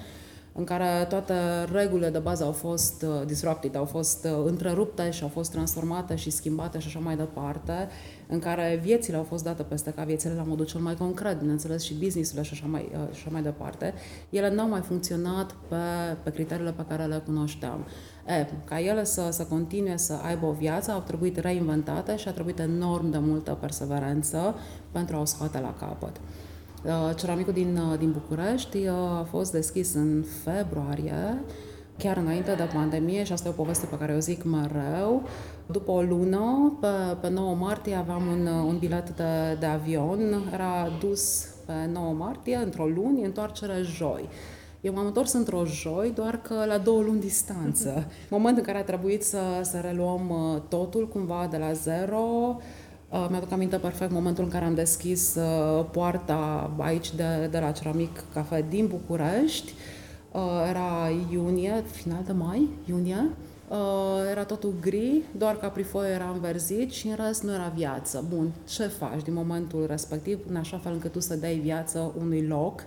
[0.56, 1.34] în care toate
[1.72, 6.16] regulile de bază au fost uh, disrupted, au fost uh, întrerupte și au fost transformate
[6.16, 7.88] și schimbate și așa mai departe,
[8.28, 11.82] în care viețile au fost date peste ca viețile la modul cel mai concret, bineînțeles
[11.82, 13.94] și business-urile și așa mai, uh, și așa mai departe,
[14.30, 15.76] ele n-au mai funcționat pe,
[16.22, 17.86] pe criteriile pe care le cunoșteam.
[18.26, 22.32] E, ca ele să, să continue să aibă o viață, au trebuit reinventate și a
[22.32, 24.54] trebuit enorm de multă perseverență
[24.92, 26.20] pentru a o scoate la capăt.
[26.84, 31.42] Uh, ceramicul din, uh, din București uh, a fost deschis în februarie,
[31.98, 35.22] chiar înainte de pandemie și asta e o poveste pe care o zic mereu.
[35.66, 36.86] După o lună, pe,
[37.20, 42.56] pe 9 martie, aveam un, un bilet de, de avion, era dus pe 9 martie,
[42.56, 44.28] într-o luni, întoarcere joi.
[44.80, 48.04] Eu m-am întors într-o joi, doar că la două luni distanță.
[48.30, 50.32] Moment în care a trebuit să, să reluăm
[50.68, 52.60] totul cumva de la zero, Uh,
[53.30, 58.22] mi-aduc aminte perfect momentul în care am deschis uh, poarta aici de, de la Ceramic
[58.32, 59.72] Cafe din București.
[60.32, 63.30] Uh, era iunie, final de mai, iunie.
[64.30, 68.24] Era totul gri, doar caprifoie era înverzit și în rest nu era viață.
[68.34, 72.46] Bun, ce faci din momentul respectiv în așa fel încât tu să dai viață unui
[72.46, 72.84] loc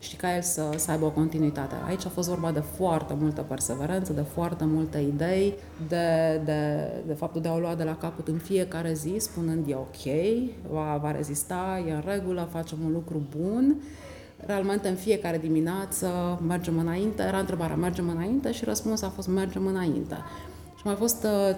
[0.00, 1.74] și ca el să, să aibă o continuitate.
[1.86, 5.54] Aici a fost vorba de foarte multă perseverență, de foarte multe idei,
[5.88, 9.68] de, de, de faptul de a o lua de la capăt în fiecare zi, spunând
[9.68, 10.12] e ok,
[10.70, 13.76] va, va rezista, e în regulă, facem un lucru bun.
[14.46, 19.66] Realmente în fiecare dimineață mergem înainte, era întrebarea mergem înainte și răspunsul a fost mergem
[19.66, 20.16] înainte.
[20.76, 21.56] Și mai a fost uh,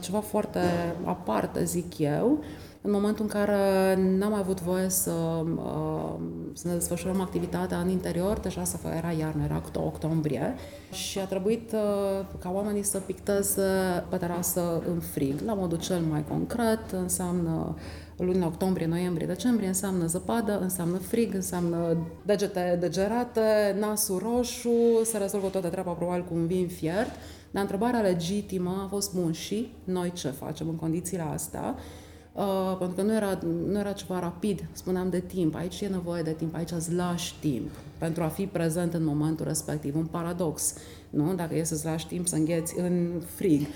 [0.00, 0.58] ceva foarte
[1.04, 2.38] aparte, zic eu,
[2.86, 6.14] în momentul în care n-am avut voie să, uh,
[6.52, 10.54] să ne desfășurăm activitatea în interior, deja să era iarnă, era octombrie,
[10.92, 13.62] și a trebuit uh, ca oamenii să picteze
[14.08, 17.76] pe terasă în frig, la modul cel mai concret, înseamnă
[18.16, 25.48] luni octombrie, noiembrie, decembrie, înseamnă zăpadă, înseamnă frig, înseamnă degete degerate, nasul roșu, se rezolvă
[25.48, 27.10] toată treaba probabil cu un vin fiert,
[27.50, 31.74] dar întrebarea legitimă a fost, bun, și noi ce facem în condițiile astea?
[32.36, 35.54] Uh, pentru că nu era, nu era ceva rapid, spuneam de timp.
[35.54, 39.46] Aici e nevoie de timp, aici îți lași timp pentru a fi prezent în momentul
[39.46, 39.96] respectiv.
[39.96, 40.74] Un paradox,
[41.10, 41.34] nu?
[41.34, 43.66] Dacă e să-ți lași timp să îngheți în frig.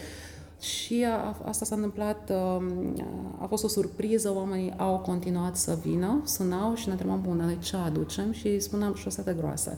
[0.61, 3.03] Și a, asta s-a întâmplat, uh,
[3.39, 7.59] a fost o surpriză, oamenii au continuat să vină, sunau și ne întrebam, bun, noi
[7.59, 8.33] ce aducem?
[8.33, 9.77] Și spuneam șosete groase.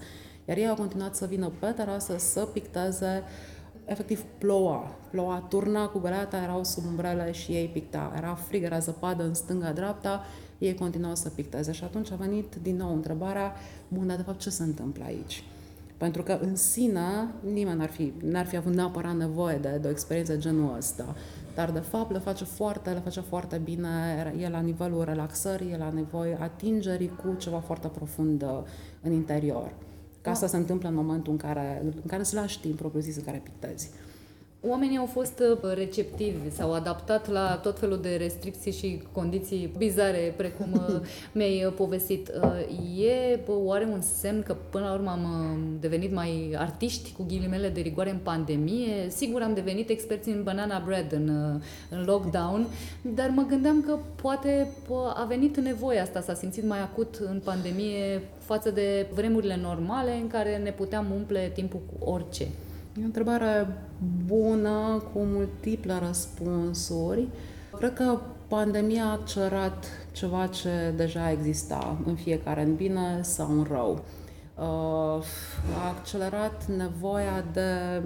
[0.48, 3.51] Iar ei au continuat să vină pe terasă să picteze uh,
[3.84, 4.90] efectiv ploua.
[5.10, 8.12] Ploua, turna cu găleata, erau sub umbrele și ei picta.
[8.16, 10.24] Era frig, era zăpadă în stânga-dreapta,
[10.58, 11.72] ei continuau să picteze.
[11.72, 13.52] Și atunci a venit din nou întrebarea,
[13.88, 15.44] bun, dar de fapt ce se întâmplă aici?
[15.96, 19.90] Pentru că în sine nimeni n-ar fi, n-ar fi avut neapărat nevoie de, de o
[19.90, 21.14] experiență genul ăsta.
[21.54, 23.88] Dar de fapt le face foarte, le face foarte bine,
[24.38, 28.48] e la nivelul relaxării, e la nevoie atingerii cu ceva foarte profund uh,
[29.02, 29.72] în interior.
[30.22, 33.24] Ca asta se întâmplă în momentul în care, în care îți lași timp propriu-zis în
[33.24, 33.90] care pictezi.
[34.66, 40.34] Oamenii au fost uh, receptivi, s-au adaptat la tot felul de restricții și condiții bizare,
[40.36, 41.00] precum uh,
[41.34, 42.30] mi-ai uh, povestit.
[42.98, 47.80] E oare un semn că până la urmă am devenit mai artiști cu ghilimele de
[47.80, 49.08] rigoare în pandemie?
[49.08, 51.28] Sigur am devenit experți în banana bread în,
[51.90, 52.66] în lockdown,
[53.14, 54.68] dar mă gândeam că poate
[55.14, 60.26] a venit nevoia asta, s-a simțit mai acut în pandemie față de vremurile normale în
[60.26, 62.46] care ne puteam umple timpul cu orice.
[62.96, 63.66] E o întrebare
[64.26, 67.28] bună, cu multiple răspunsuri.
[67.78, 68.18] Cred că
[68.48, 74.04] pandemia a accelerat ceva ce deja exista în fiecare, în bine sau în rău.
[74.58, 75.24] Uh,
[75.78, 78.02] a accelerat nevoia de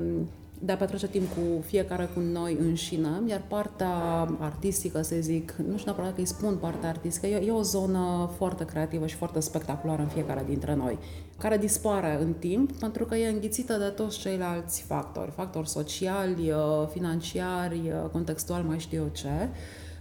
[0.58, 3.94] de a petrece timp cu fiecare cu noi înșine, iar partea
[4.38, 8.30] artistică, să zic, nu știu neapărat că îi spun partea artistică, e, e o zonă
[8.36, 10.98] foarte creativă și foarte spectaculară în fiecare dintre noi,
[11.38, 16.88] care dispare în timp pentru că e înghițită de toți ceilalți factori, factori sociali, uh,
[16.90, 19.48] financiari, uh, contextual, mai știu eu ce,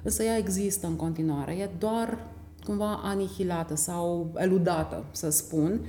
[0.04, 2.18] însă ea există în continuare, e doar
[2.66, 5.80] cumva anihilată sau eludată, să spun,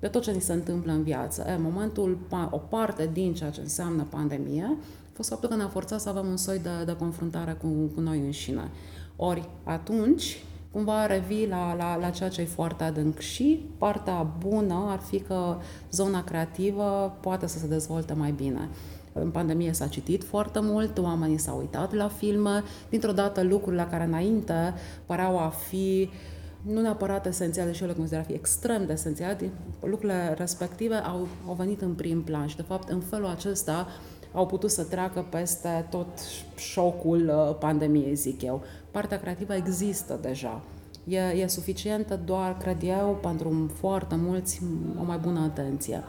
[0.00, 1.44] de tot ce ni se întâmplă în viață.
[1.48, 2.18] E, momentul,
[2.50, 6.26] o parte din ceea ce înseamnă pandemie, a fost faptul că ne-a forțat să avem
[6.26, 8.70] un soi de, de confruntare cu, cu noi înșine.
[9.16, 10.42] Ori atunci,
[10.76, 15.20] cumva revii la, la, la ceea ce e foarte adânc și partea bună ar fi
[15.20, 15.56] că
[15.90, 18.68] zona creativă poate să se dezvolte mai bine.
[19.12, 23.86] În pandemie s-a citit foarte mult, oamenii s-au uitat la filme, dintr-o dată lucruri la
[23.86, 24.74] care înainte
[25.06, 28.92] păreau a fi uh, nu neapărat esențiale și eu le consider a fi extrem de
[28.92, 29.50] esențiale,
[29.80, 33.88] lucrurile respective au, au venit în prim plan și de fapt în felul acesta
[34.32, 36.08] au putut să treacă peste tot
[36.56, 38.62] șocul uh, pandemiei, zic eu.
[38.96, 40.62] Partea creativă există deja.
[41.04, 44.60] E, e suficientă doar, cred eu, pentru foarte mulți
[45.00, 46.02] o mai bună atenție.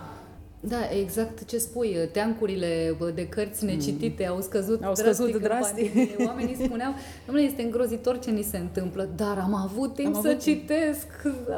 [0.60, 2.10] Da, exact ce spui.
[2.12, 4.36] Teancurile de cărți necitite mm.
[4.36, 5.94] au scăzut au scăzut drastic.
[5.94, 6.20] drastic.
[6.28, 6.94] Oamenii spuneau,
[7.26, 10.42] domnule, este îngrozitor ce ni se întâmplă, dar am avut timp am să avut...
[10.42, 11.08] citesc,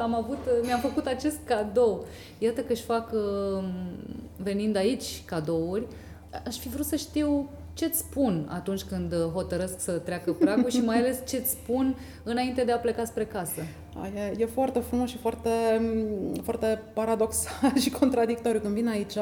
[0.00, 2.06] am avut, mi-am făcut acest cadou.
[2.38, 3.64] Iată că își fac, um,
[4.36, 5.86] venind aici, cadouri,
[6.46, 7.50] aș fi vrut să știu
[7.80, 12.72] ce-ți spun atunci când hotărăsc să treacă pragul și mai ales ce-ți spun înainte de
[12.72, 13.60] a pleca spre casă?
[14.14, 15.50] E, e foarte frumos și foarte,
[16.42, 18.60] foarte paradoxal și contradictoriu.
[18.60, 19.16] Când vin aici,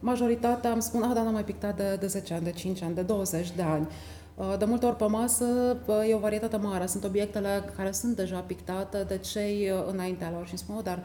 [0.00, 2.94] majoritatea îmi spun, ah, dar n-am mai pictat de, de 10 ani, de 5 ani,
[2.94, 3.88] de 20 de ani.
[4.58, 5.76] De multe ori pe masă
[6.08, 6.86] e o varietate mare.
[6.86, 11.02] Sunt obiectele care sunt deja pictate de cei înaintea lor și îmi spun, oh, dar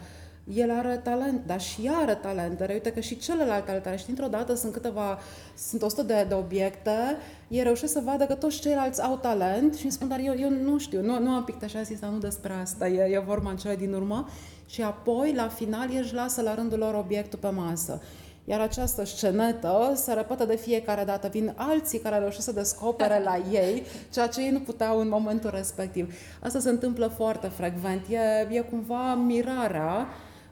[0.53, 2.57] el are talent, dar și ea are talent.
[2.57, 3.99] Dar uite că și celălalt are talent.
[3.99, 5.19] Și dintr-o dată sunt câteva,
[5.57, 7.17] sunt 100 de, de obiecte,
[7.47, 10.49] ei reușesc să vadă că toți ceilalți au talent și îmi spun, dar eu, eu
[10.49, 13.49] nu știu, nu, nu am picat așa zis, dar nu despre asta, e, e vorba
[13.49, 14.29] în cele din urmă.
[14.65, 18.01] Și apoi, la final, ei își lasă la rândul lor obiectul pe masă.
[18.47, 21.27] Iar această scenetă se repetă de fiecare dată.
[21.27, 23.83] Vin alții care reușesc să descopere la ei
[24.13, 26.15] ceea ce ei nu puteau în momentul respectiv.
[26.39, 28.01] Asta se întâmplă foarte frecvent.
[28.09, 30.07] E, e cumva mirarea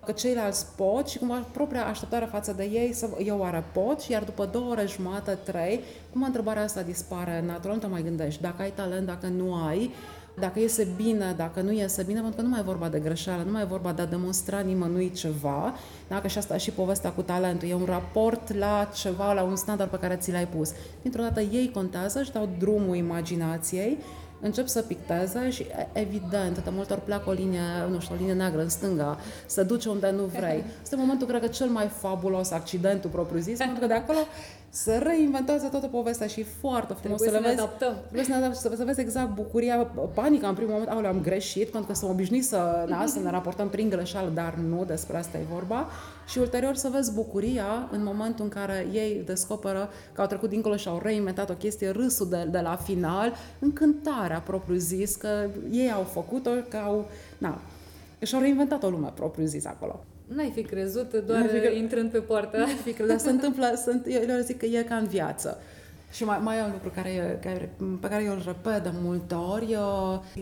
[0.05, 4.11] că ceilalți pot și cumva propria așteptare față de ei să eu oare pot și
[4.11, 5.79] iar după două ore jumate, trei,
[6.11, 9.91] cum întrebarea asta dispare natural, nu te mai gândești dacă ai talent, dacă nu ai,
[10.39, 13.43] dacă iese bine, dacă nu iese bine, pentru că nu mai e vorba de greșeală,
[13.43, 15.73] nu mai e vorba de a demonstra nimănui ceva,
[16.07, 19.89] dacă și asta și povestea cu talentul, e un raport la ceva, la un standard
[19.89, 20.71] pe care ți l-ai pus.
[21.01, 23.97] Dintr-o dată ei contează și dau drumul imaginației
[24.43, 28.33] încep să picteze și evident, de multe ori pleacă o linie, nu știu, o linie
[28.33, 30.63] neagră în stânga, să duce unde nu vrei.
[30.81, 34.19] Este momentul, cred că, cel mai fabulos, accidentul propriu-zis, pentru că de acolo
[34.75, 37.95] să reinventează toată povestea și e foarte frumos trebuie să, le vezi, adaptăm.
[38.01, 39.77] Trebuie să ne adaptăm, să, să vezi exact bucuria,
[40.13, 43.29] panica în primul moment, au am greșit, pentru că sunt obișnuit să, na, să ne
[43.29, 45.87] raportăm prin greșeală, dar nu despre asta e vorba.
[46.27, 50.75] Și ulterior să vezi bucuria în momentul în care ei descoperă că au trecut dincolo
[50.75, 55.91] și au reinventat o chestie, râsul de, de la final, încântarea propriu zis, că ei
[55.91, 57.05] au făcut-o, că au,
[57.37, 57.61] na,
[58.21, 60.03] și-au reinventat o lume propriu zis acolo.
[60.35, 61.75] N-ai fi crezut doar fi cre...
[61.75, 62.57] intrând pe poartă.
[62.57, 65.61] N-ai fi crezut, dar se întâmplă, sunt, eu, eu zic că e ca în viață.
[66.13, 69.33] Și mai, mai e un lucru care, care, pe care eu îl repet de multe
[69.33, 69.77] ori.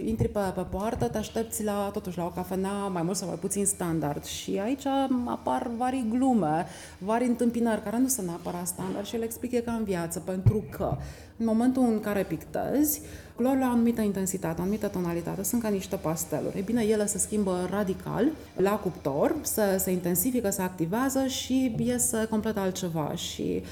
[0.05, 3.37] Intri pe, pe poartă, te aștepți la, totuși la o cafenea mai mult sau mai
[3.37, 4.85] puțin standard și aici
[5.25, 6.65] apar vari glume,
[6.97, 10.63] vari întâmpinări care nu sunt neapărat standard și le explic e ca în viață, pentru
[10.69, 10.97] că
[11.37, 13.01] în momentul în care pictezi,
[13.35, 16.57] culorile au o anumită intensitate, o anumită tonalitate, sunt ca niște pasteluri.
[16.57, 22.27] E bine, ele se schimbă radical la cuptor, se, se intensifică, se activează și iese
[22.29, 23.15] complet altceva.
[23.15, 23.63] Și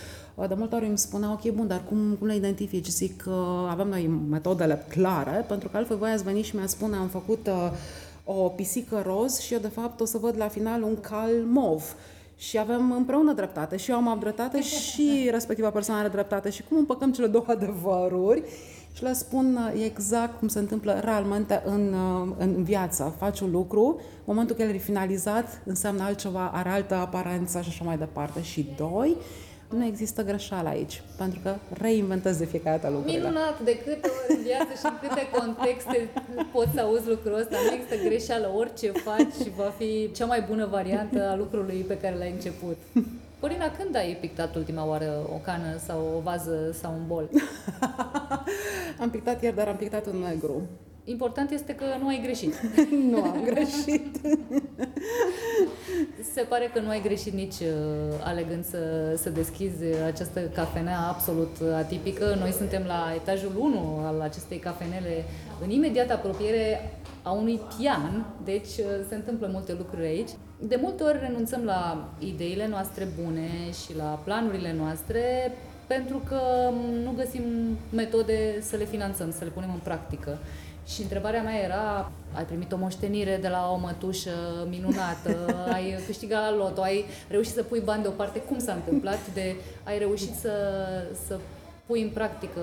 [0.47, 2.87] de multe ori îmi spunea, ok, bun, dar cum, cum le identifici?
[2.87, 6.95] Zic că avem noi metodele clare, pentru că altfel voi ați venit și mi-a spune,
[6.95, 7.71] am făcut uh,
[8.23, 11.95] o pisică roz și eu de fapt o să văd la final un cal mov.
[12.37, 13.77] Și avem împreună dreptate.
[13.77, 16.49] Și eu am dreptate și respectiva persoană are dreptate.
[16.49, 18.43] Și cum împăcăm cele două adevăruri?
[18.93, 23.15] Și le spun uh, exact cum se întâmplă realmente în, uh, în viață.
[23.17, 27.83] Faci un lucru, momentul când el e finalizat, înseamnă altceva, are altă aparență și așa
[27.83, 28.41] mai departe.
[28.41, 29.17] Și doi,
[29.69, 33.19] nu există greșeală aici, pentru că reinventezi de fiecare dată lucrurile.
[33.19, 33.59] Minunat!
[33.59, 36.09] De câte ori în viață și în câte contexte
[36.51, 37.55] poți să auzi lucrul ăsta.
[37.65, 41.97] Nu există greșeală, orice faci și va fi cea mai bună variantă a lucrului pe
[41.97, 42.77] care l-ai început.
[43.39, 47.29] Corina, când ai pictat ultima oară o cană sau o vază sau un bol?
[49.01, 50.61] am pictat ieri, dar am pictat în negru.
[51.09, 52.59] Important este că nu ai greșit.
[53.11, 54.17] nu am greșit.
[56.33, 61.55] Se pare că nu ai greșit nici uh, alegând să, să deschizi această cafenea absolut
[61.75, 62.35] atipică.
[62.39, 65.23] Noi suntem la etajul 1 al acestei cafenele,
[65.63, 70.29] în imediată apropiere a unui pian, deci uh, se întâmplă multe lucruri aici.
[70.59, 73.49] De multe ori renunțăm la ideile noastre bune
[73.83, 75.51] și la planurile noastre
[75.87, 76.41] pentru că
[77.03, 77.43] nu găsim
[77.91, 80.37] metode să le finanțăm, să le punem în practică.
[80.87, 86.41] Și întrebarea mea era, ai primit o moștenire de la o mătușă minunată, ai câștigat
[86.41, 89.33] la loto, ai reușit să pui bani deoparte, cum s-a întâmplat?
[89.33, 90.51] De ai reușit să,
[91.27, 91.39] să
[91.89, 92.59] pui în practică,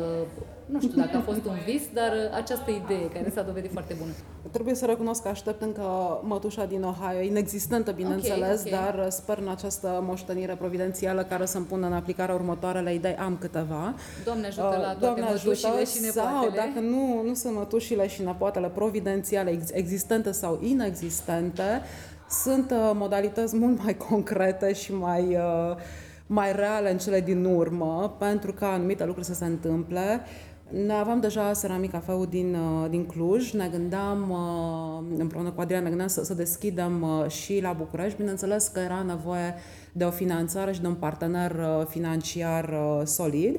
[0.67, 4.11] nu știu dacă a fost un vis, dar această idee care s-a dovedit foarte bună.
[4.51, 5.83] Trebuie să recunosc că aștept încă
[6.23, 8.73] mătușa din Ohio, inexistentă, bineînțeles, Ok, ok.
[8.73, 13.15] dar sper în această moștenire providențială care să-mi pună în aplicare următoarele idei.
[13.17, 13.95] Am câteva.
[14.25, 16.57] Doamne ajută la Uh, toate Doamne mătușile ajută, și sau nepoatele.
[16.75, 21.83] dacă nu, nu sunt mătușile și nepoatele providențiale ex- existente sau inexistente,
[22.31, 25.77] sunt uh, modalități mult mai concrete și mai, uh,
[26.27, 30.21] mai reale în cele din urmă pentru ca anumite lucruri să se întâmple.
[30.71, 35.83] Noi aveam deja Ceramic Cafeul din, uh, din Cluj, ne gândeam, uh, împreună cu Adrian,
[35.83, 38.17] ne gândeam să, să deschidem uh, și la București.
[38.17, 39.55] Bineînțeles că era nevoie
[39.93, 43.59] de o finanțare și de un partener uh, financiar uh, solid.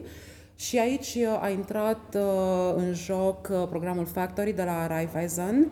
[0.55, 5.72] Și aici uh, a intrat uh, în joc uh, programul Factory de la Raiffeisen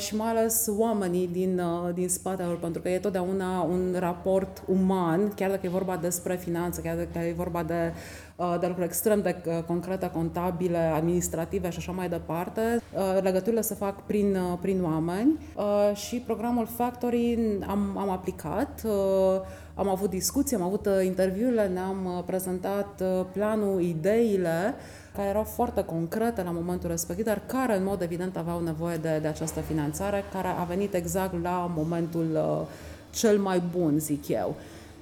[0.00, 4.62] și mai ales oamenii din, uh, din spatele lor, pentru că e totdeauna un raport
[4.66, 7.92] uman, chiar dacă e vorba despre finanțe, chiar dacă e vorba de,
[8.36, 12.60] uh, de lucruri extrem de uh, concrete, contabile, administrative și așa mai departe.
[12.94, 18.82] Uh, Legăturile se fac prin, uh, prin oameni uh, și programul Factory am, am aplicat,
[18.84, 19.40] uh,
[19.74, 24.74] am avut discuții, am avut uh, interviurile, ne-am uh, prezentat uh, planul, ideile,
[25.14, 29.18] care erau foarte concrete la momentul respectiv, dar care, în mod evident, aveau nevoie de,
[29.22, 32.66] de această finanțare, care a venit exact la momentul uh,
[33.10, 34.56] cel mai bun, zic eu.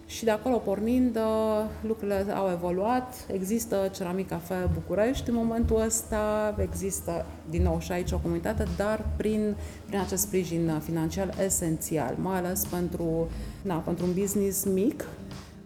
[0.08, 3.14] Și de acolo pornind, uh, lucrurile au evoluat.
[3.32, 9.06] Există Ceramic Cafe București în momentul ăsta, există din nou și aici o comunitate, dar
[9.16, 9.56] prin,
[9.86, 13.28] prin acest sprijin uh, financiar esențial, mai ales pentru,
[13.62, 15.04] na, pentru un business mic,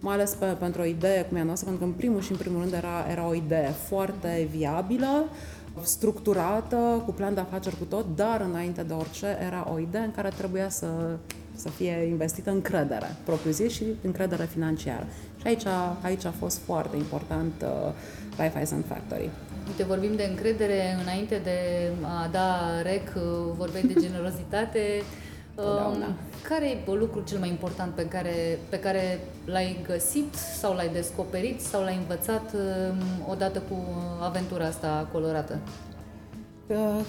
[0.03, 2.30] mai ales pe, pentru o idee cum e a noastră, pentru că în primul și
[2.30, 5.24] în primul rând era, era o idee foarte viabilă,
[5.82, 10.12] structurată, cu plan de afaceri cu tot, dar înainte de orice era o idee în
[10.12, 10.86] care trebuia să,
[11.55, 15.07] să fie investită încredere propriu-zis și încredere financiară.
[15.40, 17.68] Și aici, a- aici a fost foarte important uh,
[18.36, 19.30] Raiffeisen Factory.
[19.66, 21.59] Uite, vorbim de încredere înainte de
[22.03, 23.12] a da rec,
[23.57, 24.80] vorbeai de generozitate.
[25.55, 26.07] Totdeauna.
[26.07, 26.14] Um,
[26.48, 31.61] Care e lucrul cel mai important pe care, pe care l-ai găsit sau l-ai descoperit
[31.61, 33.76] sau l-ai învățat um, odată cu
[34.20, 35.59] aventura asta colorată?
[36.66, 37.00] Uh,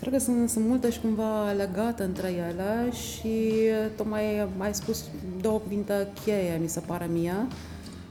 [0.00, 3.52] Cred că sunt, sunt multe și cumva legate între ele și
[3.96, 5.04] tocmai ai spus
[5.40, 7.46] două cuvinte cheie, mi se pare mie.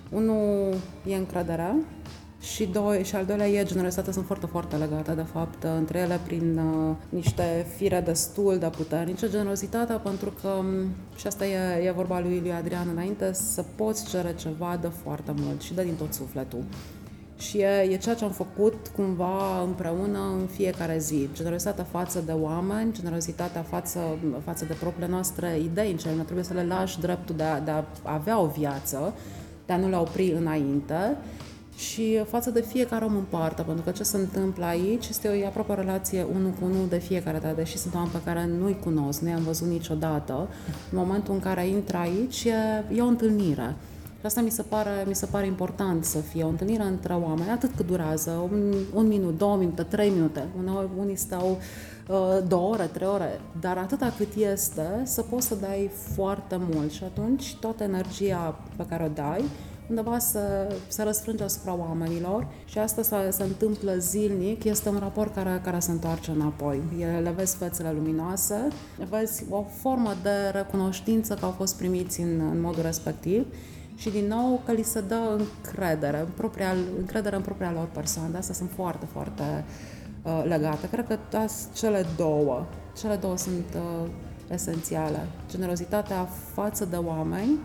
[0.10, 0.74] Unul
[1.08, 1.76] e încrederea
[2.42, 6.20] și, doi, și al doilea e generozitatea, sunt foarte, foarte legate, de fapt, între ele
[6.26, 9.30] prin uh, niște fire destul de puternice.
[9.30, 14.10] Generozitatea, pentru că, m, și asta e, e vorba lui, lui Adrian înainte, să poți
[14.10, 16.64] cere ceva de foarte mult și de din tot sufletul.
[17.38, 21.30] Și e, e ceea ce am făcut cumva împreună în fiecare zi.
[21.34, 24.00] Generozitatea față de oameni, generozitatea față,
[24.44, 27.60] față de propriile noastre idei, în ce nu trebuie să le lași dreptul de a,
[27.60, 29.14] de a avea o viață,
[29.66, 31.18] de a nu le opri înainte
[31.76, 35.34] și față de fiecare om în parte, pentru că ce se întâmplă aici este o,
[35.34, 38.50] e aproape o relație unul cu unul de fiecare dată, deși sunt oameni pe care
[38.60, 40.48] nu-i cunosc, nu i-am văzut niciodată.
[40.92, 43.76] În momentul în care intră aici, e, e o întâlnire.
[44.22, 47.50] Și asta mi se, pare, mi se pare important să fie o întâlnire între oameni,
[47.50, 51.58] atât cât durează, un, un minut, două minute, trei minute, uneori unii stau
[52.08, 52.18] uh,
[52.48, 57.04] două ore, trei ore, dar atâta cât este, să poți să dai foarte mult și
[57.04, 59.44] atunci toată energia pe care o dai,
[59.92, 65.34] undeva să, să răsfrânge asupra oamenilor și asta se, se întâmplă zilnic, este un raport
[65.34, 66.82] care, care se întoarce înapoi.
[67.00, 68.68] E, le vezi fețele luminoase,
[69.10, 73.46] vezi o formă de recunoștință că au fost primiți în, în modul respectiv
[73.96, 78.30] și din nou că li se dă încredere, în propria, încredere în propria lor persoană.
[78.32, 79.64] De asta sunt foarte, foarte
[80.24, 80.90] uh, legate.
[80.90, 82.66] Cred că toate cele două,
[82.98, 84.10] cele două sunt uh,
[84.52, 85.28] esențiale.
[85.50, 87.60] Generozitatea față de oameni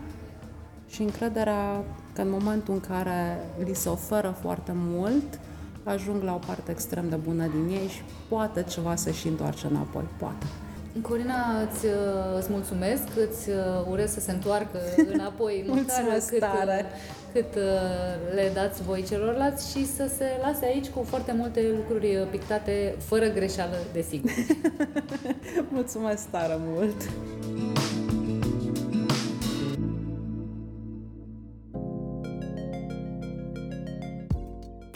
[0.87, 1.83] și încrederea
[2.17, 5.39] că în momentul în care li se oferă foarte mult,
[5.83, 9.67] ajung la o parte extrem de bună din ei și poate ceva să și întoarce
[9.67, 10.03] înapoi.
[10.17, 10.45] Poate.
[11.01, 11.91] Corina, îți, uh,
[12.37, 13.55] îți mulțumesc, îți uh,
[13.89, 14.79] urez să se întoarcă
[15.13, 16.85] înapoi măcar Mulțumesc cât, tare.
[16.85, 21.61] uh, cât uh, le dați voi celorlalți și să se lase aici cu foarte multe
[21.75, 24.31] lucruri uh, pictate, fără greșeală, desigur.
[25.77, 26.95] Mulțumesc tare mult!